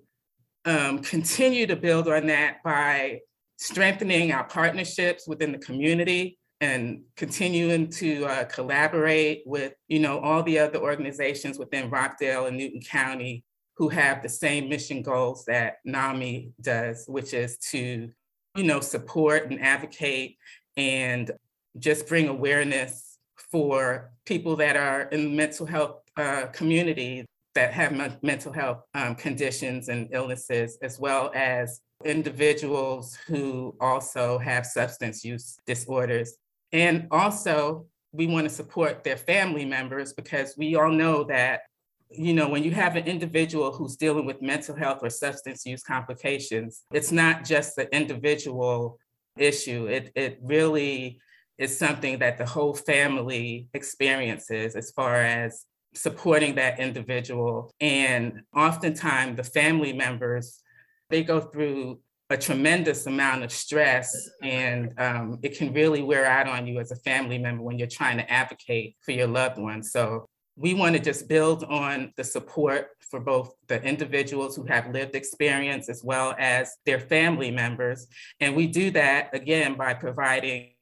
[0.65, 3.21] um, continue to build on that by
[3.59, 10.43] strengthening our partnerships within the community and continuing to uh, collaborate with you know all
[10.43, 13.45] the other organizations within Rockdale and Newton County
[13.77, 18.11] who have the same mission goals that NAMI does, which is to,
[18.55, 20.39] you know, support and advocate
[20.77, 21.31] and
[21.79, 23.19] just bring awareness
[23.51, 29.15] for people that are in the mental health uh, community that have mental health um,
[29.15, 36.37] conditions and illnesses, as well as individuals who also have substance use disorders.
[36.73, 41.63] And also, we want to support their family members because we all know that
[42.09, 45.83] you know when you have an individual who's dealing with mental health or substance use
[45.83, 48.97] complications it's not just the individual
[49.39, 49.87] issue.
[49.87, 51.21] It it really
[51.59, 57.73] is something that the whole family experiences as far as supporting that individual.
[57.81, 60.61] And oftentimes the family members
[61.09, 62.01] they go through
[62.31, 66.91] a tremendous amount of stress and um, it can really wear out on you as
[66.91, 70.97] a family member when you're trying to advocate for your loved one so we want
[70.97, 76.03] to just build on the support for both the individuals who have lived experience as
[76.03, 78.07] well as their family members.
[78.41, 80.73] And we do that again by providing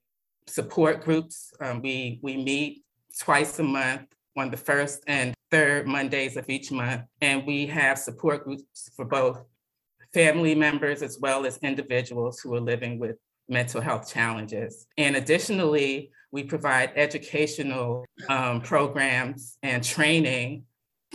[0.46, 1.52] support groups.
[1.60, 2.84] Um, we we meet
[3.18, 7.02] twice a month on the first and third mondays of each month.
[7.20, 9.44] And we have support groups for both
[10.14, 13.16] family members as well as individuals who are living with
[13.48, 14.86] mental health challenges.
[14.96, 20.64] And additionally, we provide educational um, programs and training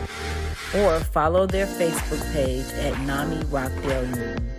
[0.75, 4.51] or follow their Facebook page at NAMI Rockdale Newton.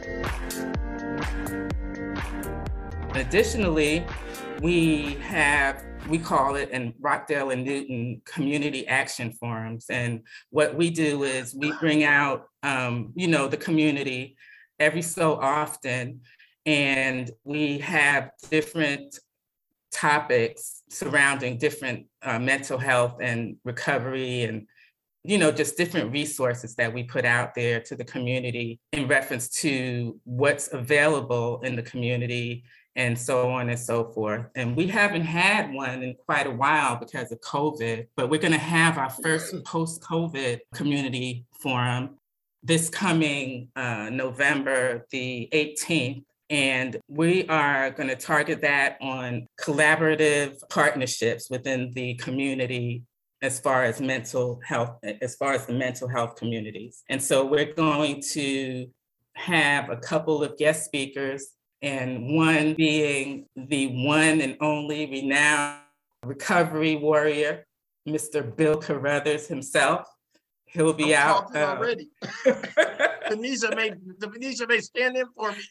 [3.15, 4.07] Additionally,
[4.61, 9.87] we have we call it in Rockdale and Newton community action forums.
[9.91, 14.37] And what we do is we bring out, um, you know, the community
[14.79, 16.21] every so often
[16.67, 19.19] and we have different
[19.93, 24.67] topics surrounding different uh, mental health and recovery and
[25.23, 29.49] you know just different resources that we put out there to the community in reference
[29.49, 32.65] to what's available in the community
[32.97, 34.47] and so on and so forth.
[34.55, 38.53] And we haven't had one in quite a while because of covid but we're going
[38.53, 42.17] to have our first post-covid community forum
[42.63, 50.57] this coming uh, november the 18th and we are going to target that on collaborative
[50.71, 53.03] partnerships within the community
[53.43, 57.03] as far as mental health, as far as the mental health communities.
[57.09, 58.87] And so we're going to
[59.35, 61.49] have a couple of guest speakers,
[61.83, 65.81] and one being the one and only renowned
[66.25, 67.67] recovery warrior,
[68.09, 68.57] Mr.
[68.57, 70.07] Bill Carruthers himself.
[70.65, 72.09] He'll be I'm out uh, already.
[73.27, 75.63] Tanisha may Tanisha may stand in for me.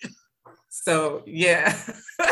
[0.83, 1.75] So yeah.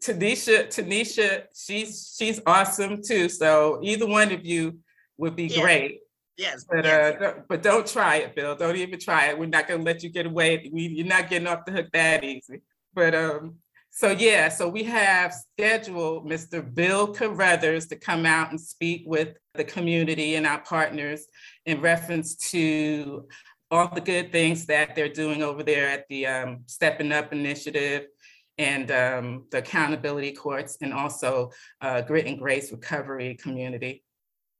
[0.00, 3.28] Tanisha, Tanisha, she's she's awesome too.
[3.28, 4.78] So either one of you
[5.18, 6.00] would be great.
[6.36, 7.14] Yes, But yes.
[7.14, 8.56] uh, don't- but don't try it, Bill.
[8.56, 9.38] Don't even try it.
[9.38, 10.68] We're not gonna let you get away.
[10.72, 12.62] We, you're not getting off the hook that easy.
[12.94, 13.56] But um,
[13.90, 16.62] so yeah, so we have scheduled Mr.
[16.74, 21.26] Bill Carruthers to come out and speak with the community and our partners
[21.66, 23.28] in reference to
[23.72, 28.04] all the good things that they're doing over there at the um, Stepping Up Initiative
[28.58, 31.50] and um, the accountability courts and also
[31.80, 34.04] uh, Grit and Grace Recovery Community.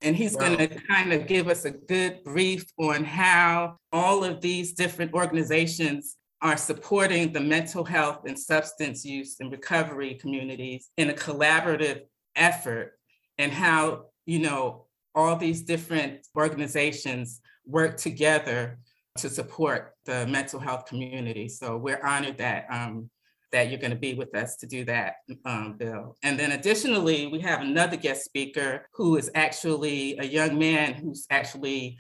[0.01, 0.57] And he's Wow.
[0.57, 5.13] going to kind of give us a good brief on how all of these different
[5.13, 12.01] organizations are supporting the mental health and substance use and recovery communities in a collaborative
[12.35, 12.95] effort
[13.37, 18.79] and how, you know, all these different organizations work together
[19.19, 21.49] to support the mental health community.
[21.49, 23.11] So we're honored that um,
[23.53, 26.17] that you're going to be with us to do that, um, Bill.
[26.23, 31.27] And then additionally, we have another guest speaker who is actually a young man who's
[31.29, 31.99] actually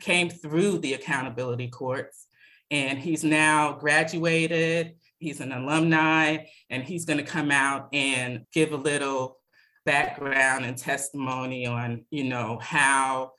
[0.00, 2.26] came through the accountability courts
[2.72, 4.96] and he's now graduated.
[5.18, 6.38] He's an alumni
[6.70, 9.38] and he's going to come out and give a little
[9.86, 13.32] background and testimony on, you know, how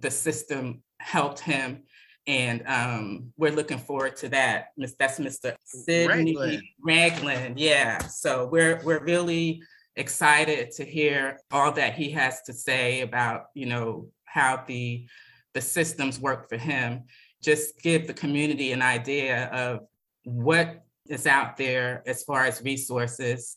[0.00, 1.84] the system helped him
[2.28, 4.66] and um, we're looking forward to that.
[4.76, 5.56] That's Mr.
[5.64, 6.62] Sidney Ragland.
[6.82, 7.58] Ragland.
[7.58, 7.98] Yeah.
[8.06, 9.62] So we're we're really
[9.96, 15.06] excited to hear all that he has to say about, you know, how the
[15.54, 17.04] the systems work for him.
[17.42, 19.80] Just give the community an idea of
[20.24, 23.56] what is out there as far as resources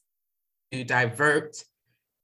[0.71, 1.61] to divert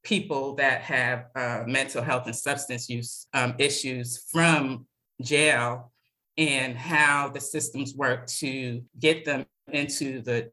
[0.03, 4.85] people that have uh, mental health and substance use um, issues from
[5.21, 5.91] jail
[6.37, 10.51] and how the systems work to get them into the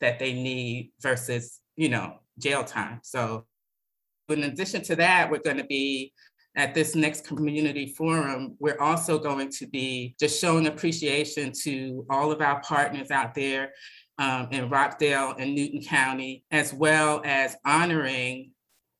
[0.00, 3.00] that they need versus, you know, jail time.
[3.02, 3.44] So
[4.28, 6.12] in addition to that, we're going to be
[6.56, 12.30] at this next community forum, we're also going to be just showing appreciation to all
[12.30, 13.72] of our partners out there
[14.18, 18.52] um, in Rockdale and Newton County, as well as honoring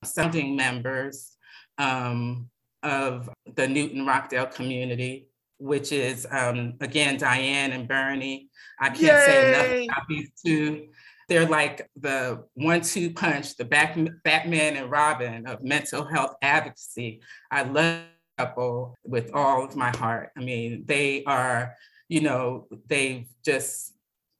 [0.04, 1.36] founding members
[1.78, 2.50] um,
[2.82, 5.28] of the Newton Rockdale community
[5.64, 8.50] which is um, again Diane and Bernie.
[8.78, 9.24] I can't Yay!
[9.26, 10.88] say enough about these two.
[11.26, 17.22] They're like the one-two punch, the back, Batman and Robin of mental health advocacy.
[17.50, 18.02] I love
[18.36, 20.30] couple with all of my heart.
[20.36, 21.74] I mean, they are,
[22.08, 23.94] you know, they've just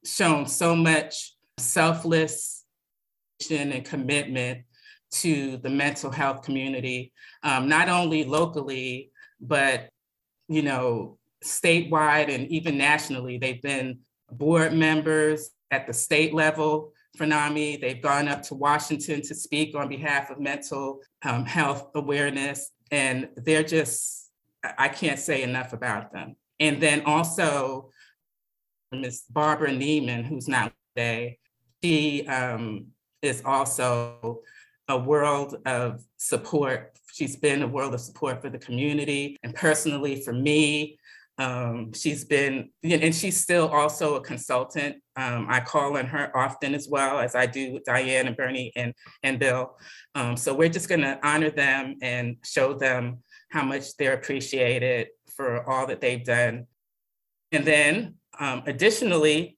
[0.04, 2.64] shown so much selfless
[3.50, 4.62] and commitment
[5.12, 7.12] to the mental health community,
[7.44, 9.10] um, not only locally,
[9.40, 9.88] but
[10.48, 13.38] you know, statewide and even nationally.
[13.38, 17.76] They've been board members at the state level for NAMI.
[17.76, 22.70] They've gone up to Washington to speak on behalf of mental um, health awareness.
[22.90, 24.30] And they're just,
[24.78, 26.36] I can't say enough about them.
[26.60, 27.90] And then also,
[28.92, 29.24] Ms.
[29.28, 31.38] Barbara Neiman, who's not today,
[31.82, 32.86] she um,
[33.22, 34.40] is also
[34.88, 36.93] a world of support.
[37.14, 40.98] She's been a world of support for the community and personally for me.
[41.38, 44.96] Um, she's been, and she's still also a consultant.
[45.14, 48.72] Um, I call on her often as well as I do with Diane and Bernie
[48.74, 48.92] and,
[49.22, 49.76] and Bill.
[50.16, 55.06] Um, so we're just gonna honor them and show them how much they're appreciated
[55.36, 56.66] for all that they've done.
[57.52, 59.56] And then um, additionally,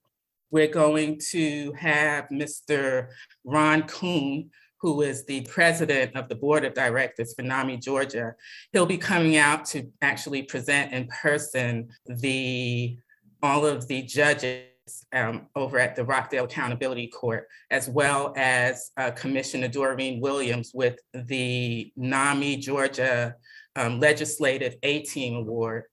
[0.50, 3.08] we're going to have Mr.
[3.44, 4.50] Ron Kuhn,
[4.80, 8.34] who is the president of the board of directors for NAMI Georgia.
[8.72, 12.98] He'll be coming out to actually present in person the
[13.42, 14.66] all of the judges
[15.12, 20.98] um, over at the Rockdale Accountability Court, as well as uh, Commissioner Doreen Williams with
[21.12, 23.34] the NAMI Georgia
[23.74, 25.84] um, Legislative A-Team Award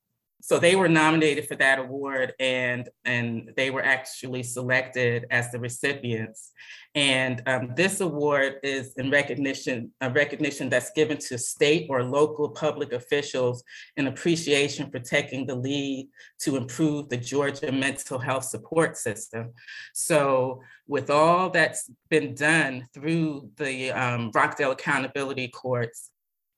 [0.46, 5.60] so they were nominated for that award and and they were actually selected as the
[5.60, 6.52] recipients.
[6.96, 12.50] And um, this award is in recognition a recognition that's given to state or local
[12.50, 13.64] public officials
[13.96, 19.54] in appreciation for taking the lead to improve the georgia mental health support system.
[19.94, 26.10] So with all that's been done through the um, rockdale accountability courts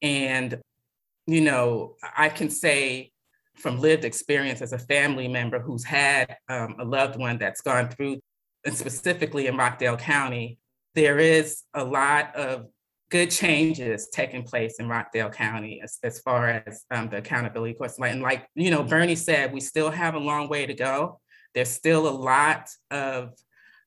[0.01, 0.59] and
[1.27, 3.11] you know i can say
[3.57, 7.89] from lived experience as a family member who's had um, a loved one that's gone
[7.89, 8.19] through,
[8.65, 10.57] and specifically in Rockdale County,
[10.93, 12.67] there is a lot of
[13.11, 17.99] good changes taking place in Rockdale County as, as far as um, the accountability course.
[17.99, 21.19] And like, you know, Bernie said, we still have a long way to go.
[21.53, 23.33] There's still a lot of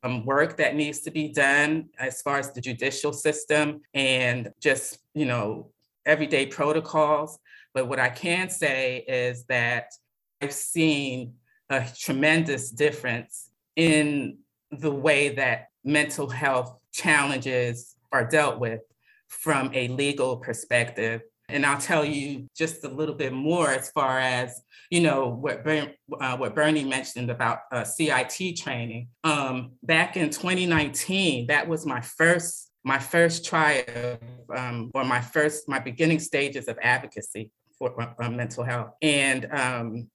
[0.03, 4.99] um, work that needs to be done as far as the judicial system and just,
[5.15, 5.73] you know,
[6.07, 7.39] everyday protocols.
[7.75, 9.93] But what I can say is that
[10.41, 11.35] I've seen
[11.71, 14.39] a tremendous difference in
[14.71, 18.81] the way that mental health challenges are dealt with
[19.29, 21.23] from a legal perspective.
[21.51, 25.67] And I'll tell you just a little bit more as far as you know what,
[25.67, 29.09] uh, what Bernie mentioned about uh, CIT training.
[29.23, 34.19] Um, back in 2019, that was my first my first try of,
[34.57, 38.91] um, or my first my beginning stages of advocacy for uh, uh, mental health.
[39.03, 40.09] And, um,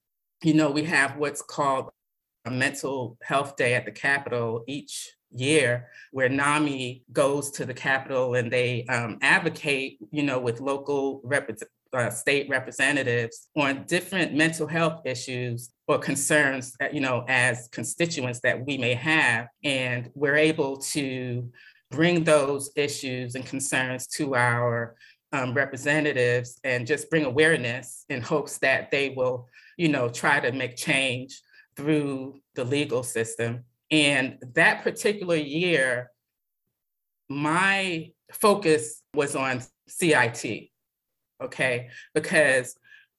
[0.44, 1.90] you know, we have what's called
[2.46, 8.36] a mental health day at the Capitol each year where NAMI goes to the Capitol
[8.36, 11.50] and they um, advocate, you know, with local rep-
[11.94, 18.40] uh, state representatives on different mental health issues or concerns, that, you know, as constituents
[18.42, 19.48] that we may have.
[19.64, 21.50] And we're able to
[21.92, 24.96] bring those issues and concerns to our
[25.34, 30.52] um, representatives and just bring awareness in hopes that they will, you know, try to
[30.52, 31.42] make change
[31.76, 33.64] through the legal system.
[33.90, 36.12] And that particular year,
[37.30, 40.70] my focus was on CIT,
[41.44, 41.90] okay?
[42.14, 42.76] Because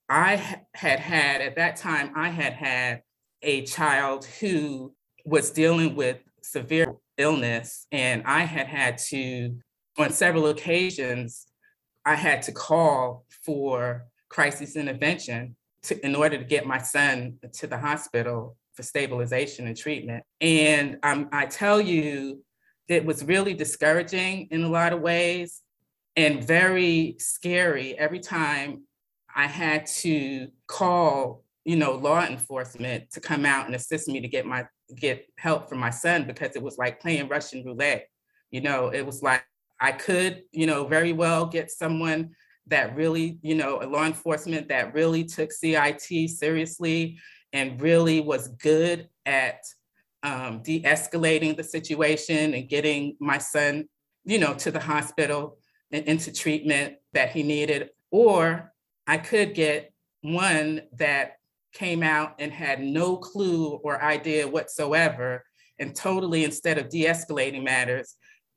[0.09, 0.37] I
[0.75, 3.03] had had, at that time, I had had
[3.43, 4.95] a child who
[5.25, 9.57] was dealing with severe illness, and I had had to,
[9.99, 11.47] on several occasions,
[12.05, 17.67] I had to call for crisis intervention to, in order to get my son to
[17.67, 20.25] the hospital for stabilization and treatment.
[20.41, 22.43] And um, I tell you,
[22.89, 25.63] it was really discouraging in a lot of ways
[26.17, 28.83] and very scary every time
[29.35, 34.29] I had to call, you know, law enforcement to come out and assist me to
[34.29, 38.09] get my get help for my son because it was like playing Russian roulette.
[38.51, 39.45] You know, it was like
[39.81, 42.31] I could, you know, very well get someone
[42.67, 47.19] that really, you know, a law enforcement that really took CIT seriously
[47.53, 49.61] and really was good at
[50.23, 53.89] um, de-escalating the situation and getting my son,
[54.25, 55.59] you know, to the hospital
[55.93, 57.91] and into treatment that he needed.
[58.11, 58.73] Or
[59.07, 61.37] I could get one that
[61.75, 65.45] came out and had no clue or idea whatsoever
[65.79, 68.15] and totally instead of de-escalating matters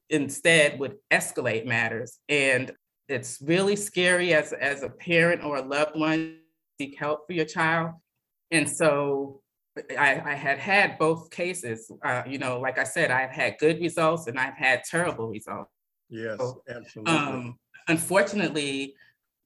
[0.09, 2.19] instead would escalate matters.
[2.29, 2.71] And
[3.07, 6.39] it's really scary as, as a parent or a loved one
[6.79, 7.91] seek help for your child.
[8.51, 9.41] And so
[9.97, 11.91] I, I had had both cases.
[12.03, 15.71] Uh, you know like i said i've had good results and i've had terrible results.
[16.09, 17.13] Yes so, absolutely.
[17.13, 18.95] um, unfortunately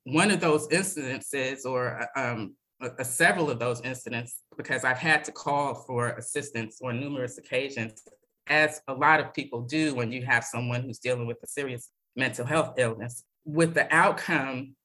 [0.04, 5.32] one of those incidences or um, uh, several of those incidents because I've had to
[5.32, 8.02] call for assistance on numerous occasions,
[8.48, 11.90] as a lot of people do when you have someone who's dealing with a serious
[12.16, 13.24] mental health illness.
[13.46, 14.76] With the outcome,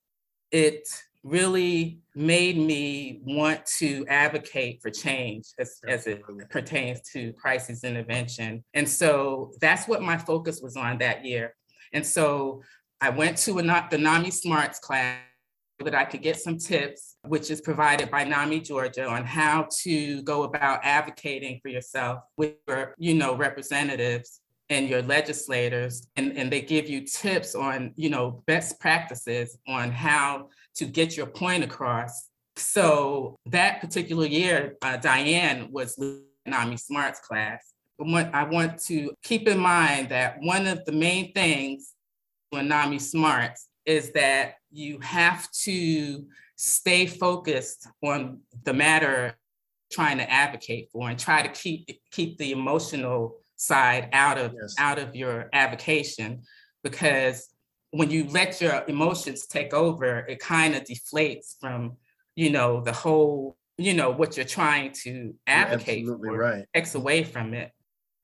[0.50, 0.88] it
[1.22, 8.62] really made me want to advocate for change as, as it pertains to crisis intervention.
[8.74, 11.54] And so that's what my focus was on that year.
[11.92, 12.62] And so
[13.00, 15.18] I went to a, not the NAMI Smarts class
[15.84, 20.22] that I could get some tips, which is provided by NAMI Georgia on how to
[20.22, 26.08] go about advocating for yourself with your, you know, representatives and your legislators.
[26.16, 31.16] And, and they give you tips on, you know, best practices on how to get
[31.16, 32.30] your point across.
[32.56, 35.98] So that particular year, uh, Diane was
[36.46, 37.72] NAMI Smarts class.
[37.98, 41.94] But what i want to keep in mind that one of the main things
[42.50, 46.26] when NAMI Smarts is that you have to
[46.56, 49.34] stay focused on the matter
[49.90, 54.74] trying to advocate for and try to keep keep the emotional side out of yes.
[54.78, 56.38] out of your advocacy
[56.82, 57.48] because
[57.92, 61.96] when you let your emotions take over it kind of deflates from
[62.34, 66.64] you know the whole you know what you're trying to advocate for right.
[66.74, 67.70] takes away from it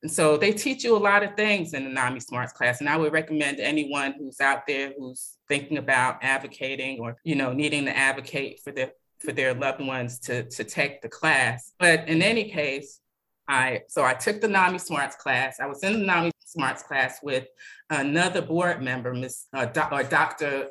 [0.02, 2.80] and so they teach you a lot of things in the NAMI Smarts class.
[2.80, 7.52] And I would recommend anyone who's out there who's thinking about advocating or, you know,
[7.52, 11.72] needing to advocate for their for their loved ones to, to take the class.
[11.78, 12.98] But in any case,
[13.46, 15.60] I so I took the NAMI Smarts class.
[15.60, 17.46] I was in the NAMI Smarts class with
[17.88, 20.66] another board member, Miss uh, or Dr.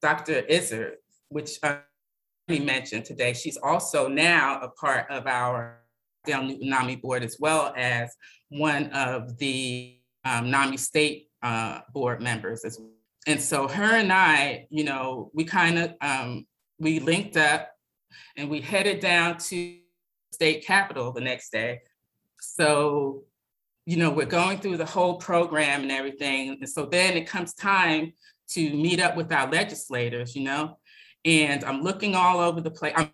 [0.00, 0.38] Dr.
[0.48, 0.94] Izzard,
[1.30, 1.78] which uh,
[2.48, 3.32] mentioned today.
[3.32, 5.80] She's also now a part of our
[6.24, 8.14] Dale Newton NAMI board as well as
[8.48, 12.90] one of the um, NAMI state uh, board members as well.
[13.26, 16.46] And so her and I, you know, we kind of, um,
[16.78, 17.70] we linked up
[18.36, 19.76] and we headed down to
[20.32, 21.80] state capitol the next day.
[22.40, 23.24] So,
[23.84, 26.56] you know, we're going through the whole program and everything.
[26.60, 28.12] And so then it comes time
[28.50, 30.78] to meet up with our legislators, you know,
[31.24, 32.94] and I'm looking all over the place.
[32.96, 33.10] I'm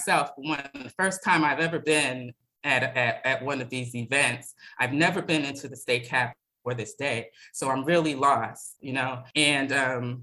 [0.00, 2.32] myself, one the first time I've ever been
[2.64, 4.54] at, at, at one of these events.
[4.78, 7.28] I've never been into the state cap for this day.
[7.52, 9.22] So I'm really lost, you know.
[9.34, 10.22] And um,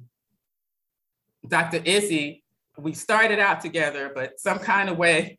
[1.47, 1.81] Dr.
[1.83, 2.43] Izzy,
[2.77, 5.38] we started out together, but some kind of way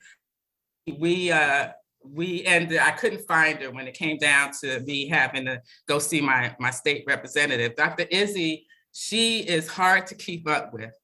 [0.99, 1.68] we uh,
[2.05, 5.99] we ended, I couldn't find her when it came down to me having to go
[5.99, 7.76] see my, my state representative.
[7.76, 8.05] Dr.
[8.05, 10.94] Izzy, she is hard to keep up with.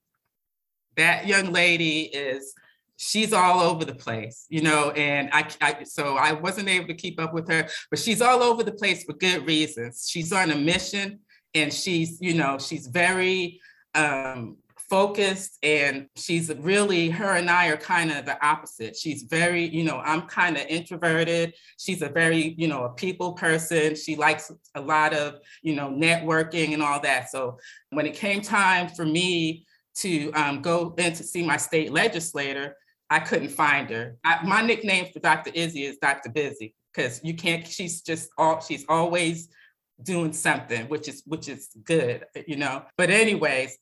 [0.97, 2.55] That young lady is
[2.97, 6.95] she's all over the place, you know, and I, I, so I wasn't able to
[6.95, 10.07] keep up with her, but she's all over the place for good reasons.
[10.09, 11.21] She's on a mission
[11.55, 13.61] and she's, you know, she's very
[13.95, 14.57] um,
[14.89, 18.97] focused and she's really her and I are kind of the opposite.
[18.97, 21.55] She's very, you know, I'm kind of introverted.
[21.79, 23.97] She's a very, you know, a people person.
[23.97, 27.31] She likes a lot of, you know, networking and all that.
[27.31, 27.59] So
[27.91, 29.67] when it came time for me
[29.97, 32.77] to um, go in to see my state legislator,
[33.11, 34.17] I couldn't find her.
[34.25, 35.51] I, my nickname for Dr.
[35.55, 36.31] Izzy is Dr.
[36.31, 37.67] Busy because you can't.
[37.67, 38.61] She's just all.
[38.61, 39.49] She's always
[40.03, 42.85] doing something, which is which is good, you know.
[42.97, 43.77] But anyways,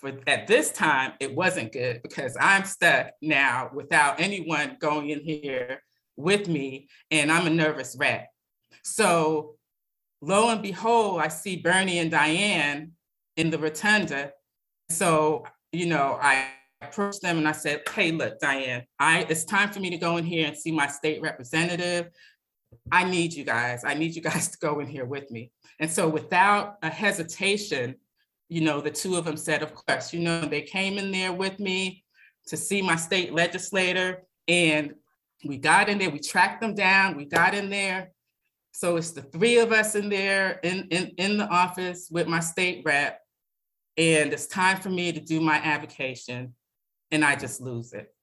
[0.00, 5.20] for at this time it wasn't good because I'm stuck now without anyone going in
[5.20, 5.80] here
[6.16, 8.28] with me, and I'm a nervous wreck.
[8.82, 9.56] So
[10.20, 12.92] lo and behold, I see Bernie and Diane
[13.36, 14.32] in the rotunda.
[14.90, 16.48] So you know, I
[16.84, 20.16] approached them and I said, hey, look, Diane, I it's time for me to go
[20.16, 22.10] in here and see my state representative.
[22.90, 23.82] I need you guys.
[23.84, 25.50] I need you guys to go in here with me.
[25.80, 27.96] And so without a hesitation,
[28.48, 31.32] you know, the two of them said, of course, you know, they came in there
[31.32, 32.04] with me
[32.46, 34.94] to see my state legislator and
[35.44, 38.12] we got in there, we tracked them down, we got in there.
[38.72, 42.40] So it's the three of us in there in, in, in the office with my
[42.40, 43.20] state rep.
[43.96, 46.54] And it's time for me to do my avocation
[47.10, 48.14] and I just lose it.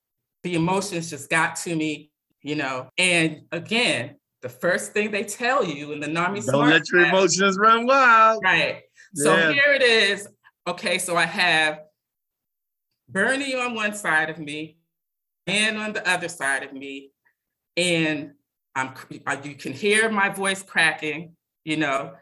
[0.42, 2.10] The emotions just got to me,
[2.42, 2.88] you know.
[2.98, 7.58] And again, the first thing they tell you in the NAMI Don't let your emotions
[7.58, 8.42] run wild.
[8.44, 8.82] Right.
[9.14, 9.52] So yeah.
[9.52, 10.28] here it is.
[10.66, 11.80] Okay, so I have
[13.08, 14.78] Bernie on one side of me
[15.46, 17.12] and on the other side of me.
[17.76, 18.32] And
[18.74, 18.94] I'm
[19.26, 22.12] uh, you can hear my voice cracking, you know,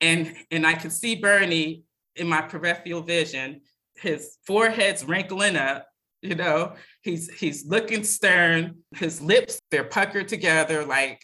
[0.00, 1.84] and and I can see Bernie
[2.16, 3.62] in my peripheral vision,
[3.96, 5.86] his forehead's wrinkling up,
[6.24, 6.72] you know,
[7.02, 11.20] he's he's looking stern, his lips, they're puckered together, like,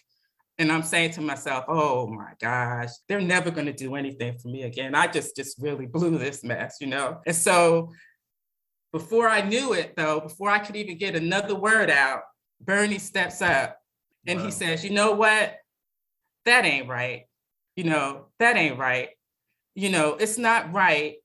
[0.59, 4.61] and I'm saying to myself, oh my gosh, they're never gonna do anything for me
[4.61, 4.93] again.
[4.93, 7.19] I just just really blew this mess, you know.
[7.25, 7.89] And so
[8.93, 12.21] before I knew it, though, before I could even get another word out,
[12.59, 13.77] Bernie steps up
[14.27, 14.45] and wow.
[14.45, 15.55] he says, you know what?
[16.45, 17.23] That ain't right.
[17.75, 19.09] You know, that ain't right.
[19.73, 21.15] You know, it's not right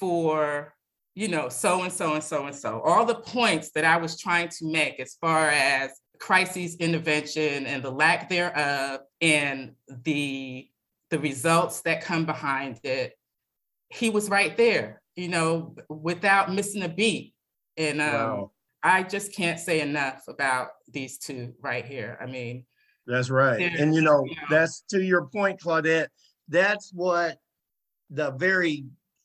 [0.00, 0.74] for
[1.20, 2.80] you know, so and so and so and so.
[2.80, 7.82] All the points that I was trying to make as far as crises intervention and
[7.82, 9.72] the lack thereof and
[10.04, 10.66] the
[11.10, 13.14] the results that come behind it
[13.88, 17.32] he was right there you know without missing a beat
[17.78, 18.50] and um, wow.
[18.82, 22.64] i just can't say enough about these two right here i mean
[23.06, 26.08] that's right and you know, you know that's to your point claudette
[26.48, 27.38] that's what
[28.10, 28.84] the very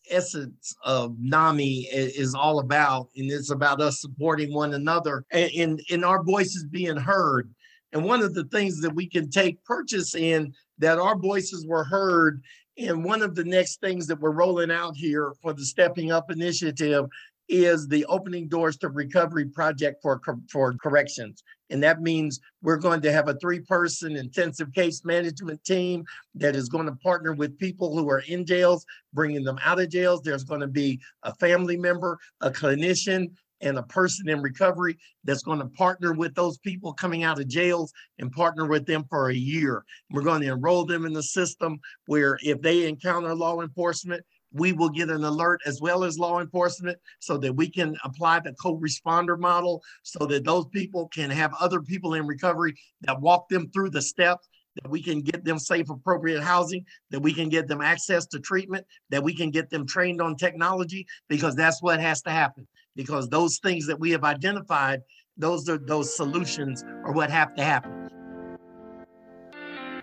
[0.09, 5.81] essence of NAMI is all about, and it's about us supporting one another and, and,
[5.91, 7.53] and our voices being heard.
[7.93, 11.83] And one of the things that we can take purchase in that our voices were
[11.83, 12.41] heard.
[12.77, 16.29] And one of the next things that we're rolling out here for the Stepping Up
[16.29, 17.05] initiative
[17.47, 20.19] is the opening doors to recovery project for,
[20.51, 21.43] for corrections.
[21.69, 26.55] And that means we're going to have a three person intensive case management team that
[26.55, 30.21] is going to partner with people who are in jails, bringing them out of jails.
[30.21, 33.29] There's going to be a family member, a clinician,
[33.61, 37.47] and a person in recovery that's going to partner with those people coming out of
[37.47, 39.83] jails and partner with them for a year.
[40.11, 44.23] We're going to enroll them in the system where if they encounter law enforcement,
[44.55, 48.39] we will get an alert as well as law enforcement so that we can apply
[48.39, 53.49] the co-responder model so that those people can have other people in recovery that walk
[53.49, 54.47] them through the steps
[54.81, 58.39] that we can get them safe appropriate housing that we can get them access to
[58.39, 62.67] treatment that we can get them trained on technology because that's what has to happen.
[62.95, 65.01] Because those things that we have identified
[65.37, 68.09] those are those solutions are what have to happen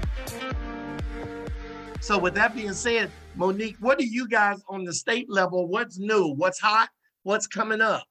[2.01, 5.69] So, with that being said, Monique, what do you guys on the state level?
[5.69, 6.35] What's new?
[6.35, 6.89] What's hot?
[7.23, 8.05] What's coming up?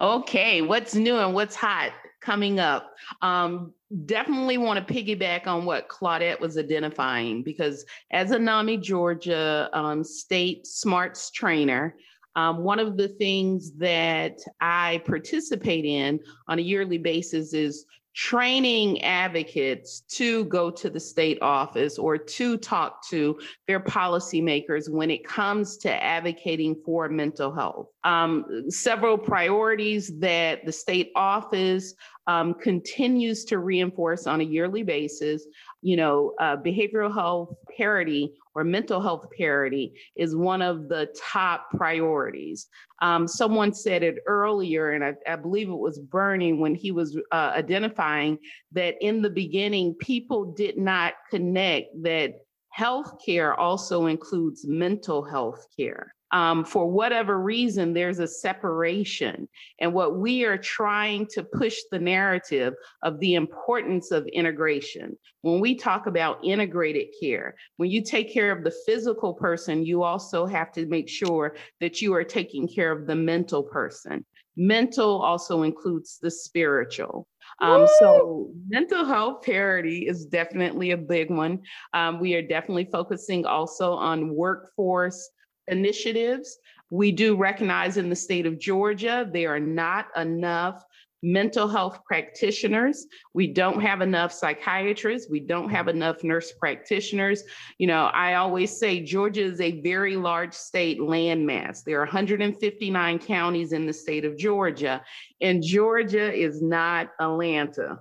[0.00, 2.94] Okay, what's new and what's hot coming up?
[3.22, 3.72] Um,
[4.06, 10.02] definitely want to piggyback on what Claudette was identifying because as a NAMI Georgia um,
[10.04, 11.94] state smarts trainer,
[12.36, 16.18] Um, one of the things that I participate in
[16.48, 22.56] on a yearly basis is training advocates to go to the state office or to
[22.56, 23.36] talk to
[23.66, 27.88] their policymakers when it comes to advocating for mental health.
[28.04, 31.94] Um, several priorities that the state office
[32.28, 35.44] um, continues to reinforce on a yearly basis.
[35.82, 41.70] You know, uh, behavioral health parity or mental health parity is one of the top
[41.70, 42.68] priorities.
[43.02, 47.16] Um, someone said it earlier, and I, I, believe it was Bernie when he was
[47.32, 48.38] uh, identifying
[48.72, 52.34] that in the beginning, people did not connect that
[52.76, 59.48] healthcare also includes mental health care um, for whatever reason, there's a separation.
[59.78, 62.74] And what we are trying to push the narrative
[63.04, 65.16] of the importance of integration.
[65.42, 70.02] When we talk about integrated care, when you take care of the physical person, you
[70.02, 74.24] also have to make sure that you are taking care of the mental person.
[74.56, 77.28] Mental also includes the spiritual.
[77.60, 81.60] Um, so mental health parity is definitely a big one.
[81.92, 85.30] Um, we are definitely focusing also on workforce
[85.68, 86.58] initiatives.
[86.90, 90.84] We do recognize in the state of Georgia, there are not enough
[91.24, 93.06] mental health practitioners.
[93.32, 95.30] We don't have enough psychiatrists.
[95.30, 97.42] We don't have enough nurse practitioners.
[97.78, 101.82] You know, I always say Georgia is a very large state landmass.
[101.82, 105.02] There are 159 counties in the state of Georgia,
[105.40, 108.00] and Georgia is not Atlanta.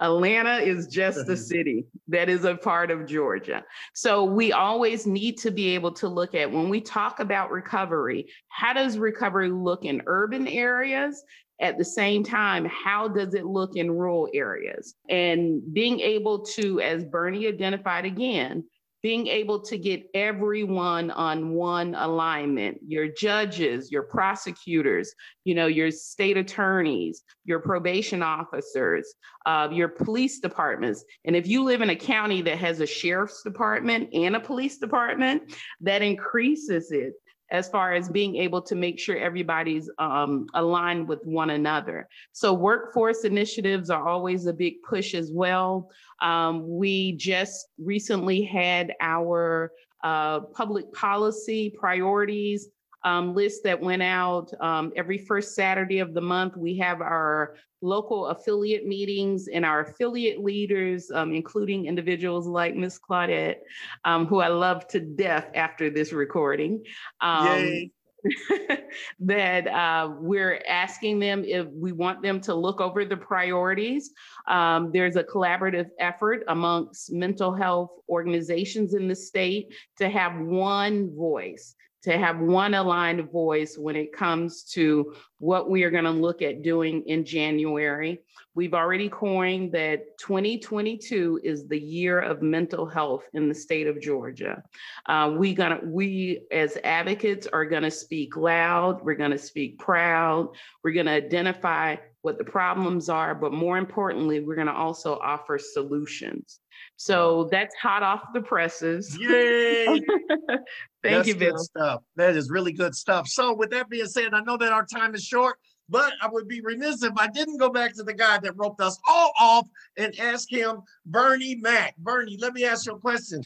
[0.00, 1.34] Atlanta is just a mm-hmm.
[1.34, 3.64] city that is a part of Georgia.
[3.94, 8.26] So we always need to be able to look at when we talk about recovery,
[8.48, 11.22] how does recovery look in urban areas?
[11.58, 14.94] At the same time, how does it look in rural areas?
[15.08, 18.64] And being able to, as Bernie identified again,
[19.06, 25.92] being able to get everyone on one alignment your judges your prosecutors you know your
[25.92, 29.14] state attorneys your probation officers
[29.46, 31.04] uh, your police departments.
[31.24, 34.78] And if you live in a county that has a sheriff's department and a police
[34.78, 37.14] department that increases it
[37.50, 42.08] as far as being able to make sure everybody's um, aligned with one another.
[42.32, 45.90] So workforce initiatives are always a big push as well.
[46.22, 49.72] Um, we just recently had our
[50.02, 52.68] uh, public policy priorities
[53.06, 56.56] um, list that went out um, every first Saturday of the month.
[56.56, 62.98] We have our local affiliate meetings and our affiliate leaders, um, including individuals like Miss
[62.98, 63.58] Claudette,
[64.04, 66.82] um, who I love to death after this recording.
[67.20, 67.90] Um,
[69.20, 74.10] that uh, we're asking them if we want them to look over the priorities.
[74.48, 81.14] Um, there's a collaborative effort amongst mental health organizations in the state to have one
[81.14, 81.76] voice
[82.06, 86.40] to have one aligned voice when it comes to what we are going to look
[86.40, 88.20] at doing in January.
[88.54, 94.00] We've already coined that 2022 is the year of mental health in the state of
[94.00, 94.62] Georgia.
[95.06, 99.04] Uh, we gonna we as advocates are going to speak loud.
[99.04, 100.50] We're going to speak proud.
[100.84, 105.18] We're going to identify what the problems are, but more importantly, we're going to also
[105.18, 106.60] offer solutions.
[106.96, 109.16] So that's hot off the presses.
[109.18, 109.86] Yay!
[111.02, 111.52] Thank That's you, Bill.
[111.52, 112.02] good stuff.
[112.16, 113.28] That is really good stuff.
[113.28, 115.56] So, with that being said, I know that our time is short,
[115.88, 118.80] but I would be remiss if I didn't go back to the guy that roped
[118.80, 121.96] us all off and ask him, Bernie Mac.
[121.98, 123.42] Bernie, let me ask you a question.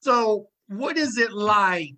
[0.00, 1.94] So, what is it like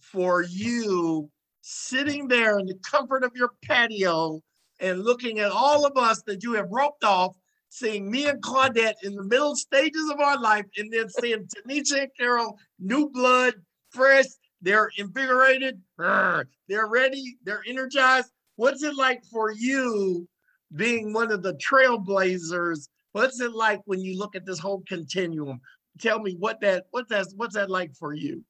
[0.00, 1.30] for you
[1.60, 4.40] sitting there in the comfort of your patio
[4.80, 7.36] and looking at all of us that you have roped off,
[7.74, 12.02] seeing me and Claudette in the middle stages of our life, and then seeing Tanisha
[12.02, 13.54] and Carol, new blood,
[13.90, 14.26] fresh,
[14.62, 18.30] they're invigorated, they're ready, they're energized.
[18.54, 20.28] What's it like for you
[20.76, 22.88] being one of the trailblazers?
[23.10, 25.60] What's it like when you look at this whole continuum?
[25.98, 28.44] Tell me what that what that's what's that like for you?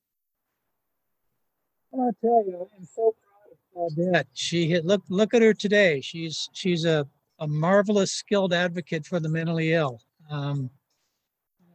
[1.94, 4.26] I'll tell you, I'm so proud of Claudette.
[4.34, 6.02] She hit look look at her today.
[6.02, 7.06] She's she's a,
[7.38, 10.00] a marvelous skilled advocate for the mentally ill.
[10.30, 10.70] Um,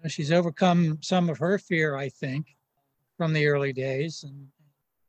[0.08, 2.48] she's overcome some of her fear, I think,
[3.18, 4.24] from the early days.
[4.24, 4.48] And,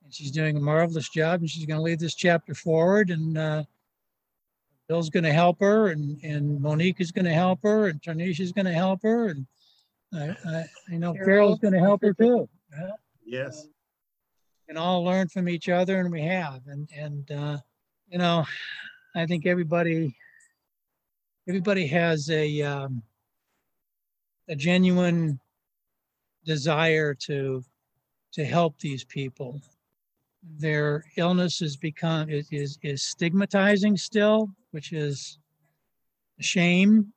[0.05, 3.11] and she's doing a marvelous job and she's going to lead this chapter forward.
[3.11, 3.65] And uh,
[4.89, 8.41] Bill's going to help her and, and Monique is going to help her and Tanisha
[8.41, 9.29] is going to help her.
[9.29, 9.47] And
[10.13, 12.49] I, I, I know Carol's going to help her too.
[12.77, 12.91] Yeah?
[13.25, 13.69] Yes.
[14.69, 16.63] And all learn from each other and we have.
[16.67, 17.59] And, and uh,
[18.09, 18.45] you know,
[19.15, 20.17] I think everybody,
[21.51, 23.03] everybody has a, um,
[24.49, 25.41] a genuine
[26.45, 27.65] desire to
[28.33, 29.61] to help these people.
[30.59, 35.39] their illness is become is, is is stigmatizing still, which is
[36.39, 37.13] a shame.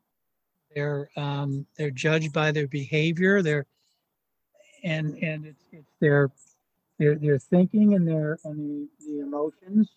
[0.74, 3.42] They're um, they're judged by their behavior.
[3.42, 3.66] They're
[4.84, 6.30] and and it's, it's their
[7.00, 9.92] their their thinking and their and the, the emotions,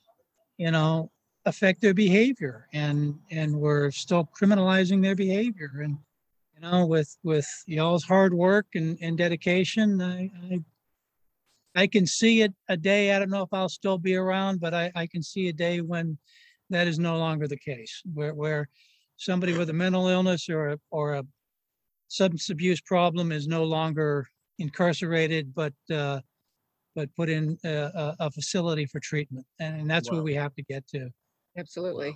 [0.56, 1.10] you know,
[1.46, 5.70] affect their behavior and and we're still criminalizing their behavior.
[5.82, 5.96] And
[6.54, 10.60] you know with with y'all's hard work and, and dedication I, I
[11.74, 13.14] i can see it a day.
[13.14, 15.80] I don't know if i'll still be around but i i can see a day
[15.80, 16.18] when
[16.70, 18.68] that is no longer the case where where
[19.16, 21.24] somebody with a mental illness or a, or a
[22.08, 24.26] substance abuse problem is no longer
[24.58, 26.20] incarcerated but uh
[26.96, 29.46] but put in a, a, facility for treatment.
[29.60, 30.16] And, and that's Wow.
[30.16, 31.10] where we have to get to
[31.56, 32.14] Absolutely.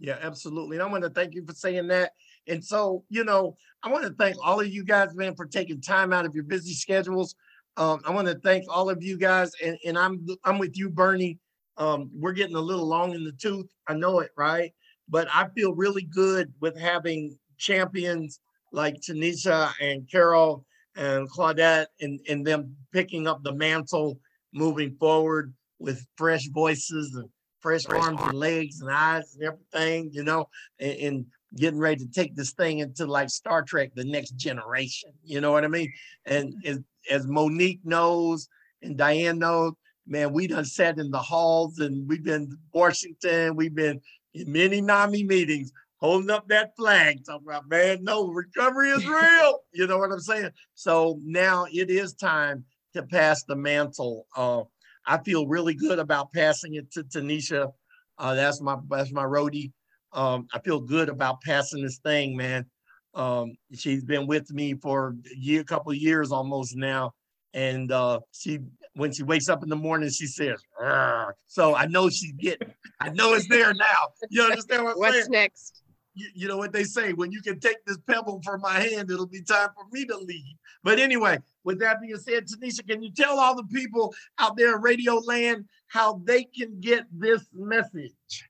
[0.00, 0.76] Yeah, absolutely.
[0.76, 2.12] And I want to thank you for saying that.
[2.48, 5.80] And so, you know, I want to thank all of you guys, man, for taking
[5.80, 7.34] time out of your busy schedules.
[7.76, 10.90] Um, I want to thank all of you guys, and, and I'm I'm with you,
[10.90, 11.38] Bernie.
[11.76, 13.66] Um, we're getting a little long in the tooth.
[13.88, 14.72] I know it, right?
[15.08, 18.40] But I feel really good with having champions
[18.72, 20.64] like Tanisha and Carol
[20.96, 24.20] and Claudette and, and them picking up the mantle
[24.52, 27.28] moving forward with fresh voices and
[27.64, 30.46] fresh arms and legs and eyes and everything, you know,
[30.78, 35.10] and, and getting ready to take this thing into like Star Trek, the next generation.
[35.24, 35.90] You know what I mean?
[36.26, 38.48] And as, as Monique knows
[38.82, 39.72] and Diane knows,
[40.06, 43.98] man, we done sat in the halls and we've been to Washington, we've been
[44.34, 49.60] in many NAMI meetings holding up that flag, talking about, man, no, recovery is real.
[49.72, 50.50] You know what I'm saying?
[50.74, 54.26] So now it is time to pass the mantle.
[54.36, 54.64] Uh,
[55.06, 57.72] I feel really good about passing it to Tanisha.
[58.18, 59.72] Uh, that's my that's my roadie.
[60.12, 62.66] Um, I feel good about passing this thing, man.
[63.14, 67.12] Um, she's been with me for a year, couple of years almost now,
[67.52, 68.60] and uh, she
[68.94, 72.72] when she wakes up in the morning, she says, "Arr." "So I know she's getting.
[73.00, 74.08] I know it's there now.
[74.30, 75.26] You understand what I'm What's saying?
[75.30, 75.83] next?
[76.14, 79.10] You, you know what they say when you can take this pebble from my hand
[79.10, 83.02] it'll be time for me to leave but anyway with that being said tanisha can
[83.02, 87.46] you tell all the people out there in radio land how they can get this
[87.52, 88.48] message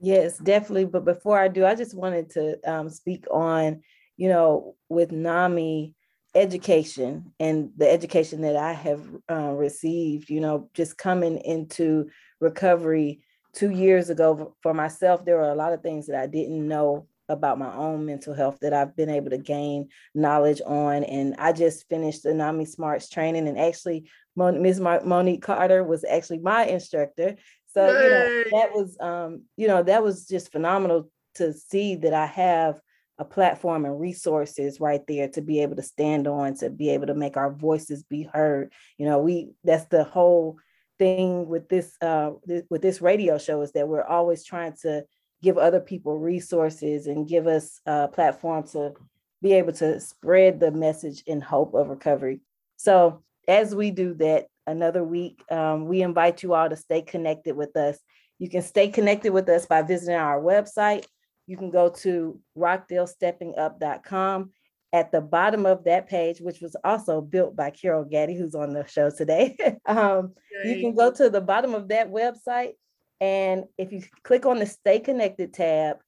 [0.00, 0.84] Yes, definitely.
[0.84, 3.82] But before I do, I just wanted to um, speak on,
[4.16, 5.94] you know, with NAMI
[6.34, 12.10] education and the education that I have uh, received, you know, just coming into
[12.40, 13.22] recovery
[13.56, 17.08] two years ago for myself, there were a lot of things that I didn't know
[17.28, 21.02] about my own mental health that I've been able to gain knowledge on.
[21.02, 24.78] And I just finished the NAMI Smarts training and actually Mon- Ms.
[24.78, 27.34] Mar- Monique Carter was actually my instructor.
[27.74, 32.14] So, you know, that was, um, you know, that was just phenomenal to see that
[32.14, 32.80] I have
[33.18, 37.06] a platform and resources right there to be able to stand on, to be able
[37.06, 38.72] to make our voices be heard.
[38.98, 40.58] You know, we, that's the whole
[40.98, 45.04] thing with this, uh, th- with this radio show is that we're always trying to
[45.42, 48.94] give other people resources and give us a platform to
[49.42, 52.40] be able to spread the message in hope of recovery.
[52.76, 57.56] So as we do that another week, um, we invite you all to stay connected
[57.56, 57.98] with us.
[58.38, 61.06] You can stay connected with us by visiting our website.
[61.46, 64.50] You can go to rockdalesteppingup.com.
[64.92, 68.72] At the bottom of that page, which was also built by Carol Gaddy, who's on
[68.72, 69.56] the show today,
[69.86, 70.32] um,
[70.64, 72.72] you can go to the bottom of that website.
[73.20, 75.98] And if you click on the Stay Connected tab,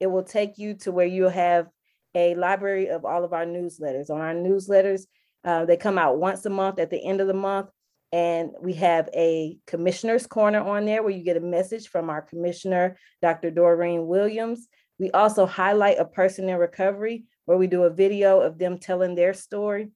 [0.00, 1.66] it will take you to where you'll have
[2.14, 4.10] a library of all of our newsletters.
[4.10, 5.02] On our newsletters,
[5.44, 7.68] uh, they come out once a month at the end of the month.
[8.10, 12.22] And we have a commissioner's corner on there where you get a message from our
[12.22, 13.50] commissioner, Dr.
[13.50, 14.68] Doreen Williams.
[14.98, 19.14] We also highlight a person in recovery where we do a video of them telling
[19.14, 19.88] their story.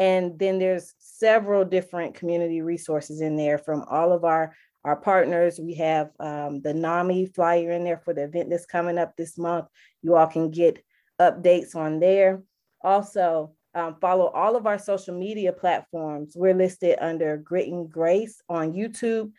[0.00, 4.52] And then there's several different community resources in there from all of our,
[4.84, 5.60] our partners.
[5.60, 9.38] We have um, the NAMI flyer in there for the event that's coming up this
[9.38, 9.66] month.
[10.02, 10.82] You all can get
[11.20, 12.42] updates on there.
[12.82, 16.32] Also, um, follow all of our social media platforms.
[16.34, 19.30] We're listed under Grit and Grace on YouTube,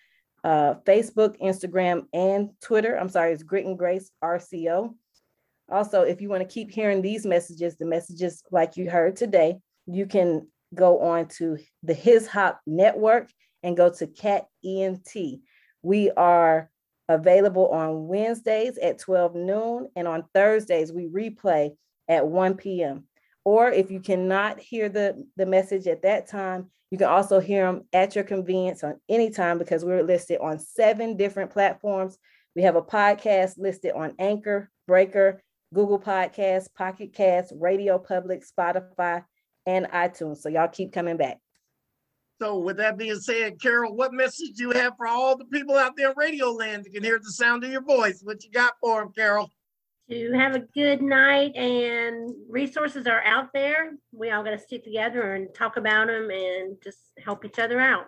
[0.41, 2.97] uh, Facebook, Instagram, and Twitter.
[2.97, 4.93] I'm sorry, it's Grit and Grace RCO.
[5.69, 9.57] Also, if you want to keep hearing these messages, the messages like you heard today,
[9.85, 13.29] you can go on to the His Hop Network
[13.63, 15.09] and go to Cat ENT.
[15.81, 16.69] We are
[17.09, 21.71] available on Wednesdays at 12 noon, and on Thursdays, we replay
[22.07, 23.05] at 1 p.m.
[23.45, 27.65] Or if you cannot hear the, the message at that time, you can also hear
[27.65, 32.17] them at your convenience on any time because we're listed on seven different platforms.
[32.55, 35.41] We have a podcast listed on Anchor, Breaker,
[35.73, 39.23] Google Podcasts, Pocket Cast, Radio Public, Spotify,
[39.65, 40.37] and iTunes.
[40.37, 41.39] So y'all keep coming back.
[42.39, 45.75] So with that being said, Carol, what message do you have for all the people
[45.75, 48.21] out there in radio land that can hear the sound of your voice?
[48.23, 49.49] What you got for them, Carol?
[50.09, 53.97] To have a good night and resources are out there.
[54.13, 57.79] We all got to stick together and talk about them and just help each other
[57.79, 58.05] out.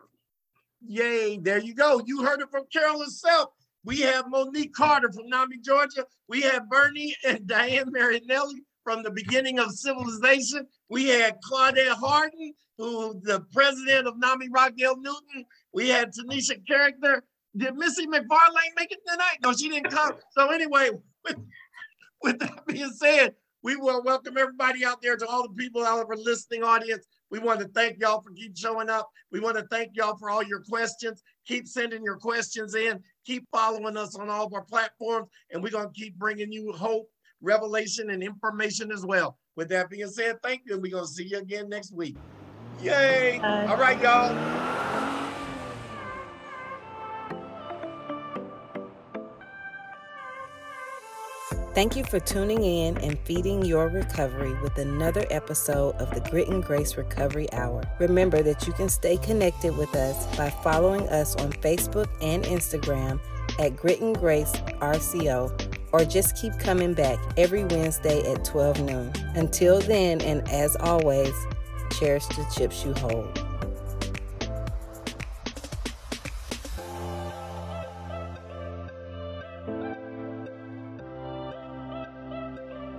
[0.88, 2.02] Yay, there you go.
[2.06, 3.50] You heard it from Carol herself.
[3.86, 6.06] We have Monique Carter from NAMI, Georgia.
[6.28, 10.68] We have Bernie and Diane Marinelli from the beginning of civilization.
[10.90, 15.46] We had Claudette Harden, who the president of NAMI Rockdale Newton.
[15.74, 17.24] We had Tanisha Character.
[17.56, 19.38] Did Missy McFarlane make it tonight?
[19.42, 20.14] No, she didn't come.
[20.32, 20.92] So anyway,
[21.26, 21.38] with,
[22.22, 26.02] with that being said, we will welcome everybody out there to all the people out
[26.02, 27.06] of our listening audience.
[27.32, 29.10] We want to thank y'all for keep showing up.
[29.32, 31.22] We want to thank y'all for all your questions.
[31.48, 33.00] Keep sending your questions in.
[33.26, 36.72] Keep following us on all of our platforms, and we're going to keep bringing you
[36.72, 37.08] hope,
[37.42, 39.38] revelation, and information as well.
[39.56, 40.74] With that being said, thank you.
[40.74, 42.16] and We're going to see you again next week.
[42.82, 43.40] Yay.
[43.68, 44.89] All right, y'all.
[51.80, 56.50] Thank you for tuning in and feeding your recovery with another episode of the Grit
[56.50, 57.84] and Grace Recovery Hour.
[58.00, 63.18] Remember that you can stay connected with us by following us on Facebook and Instagram
[63.60, 64.52] at Grit and Grace
[64.82, 69.14] RCO or just keep coming back every Wednesday at 12 noon.
[69.36, 71.34] Until then, and as always,
[71.98, 73.49] cherish the chips you hold.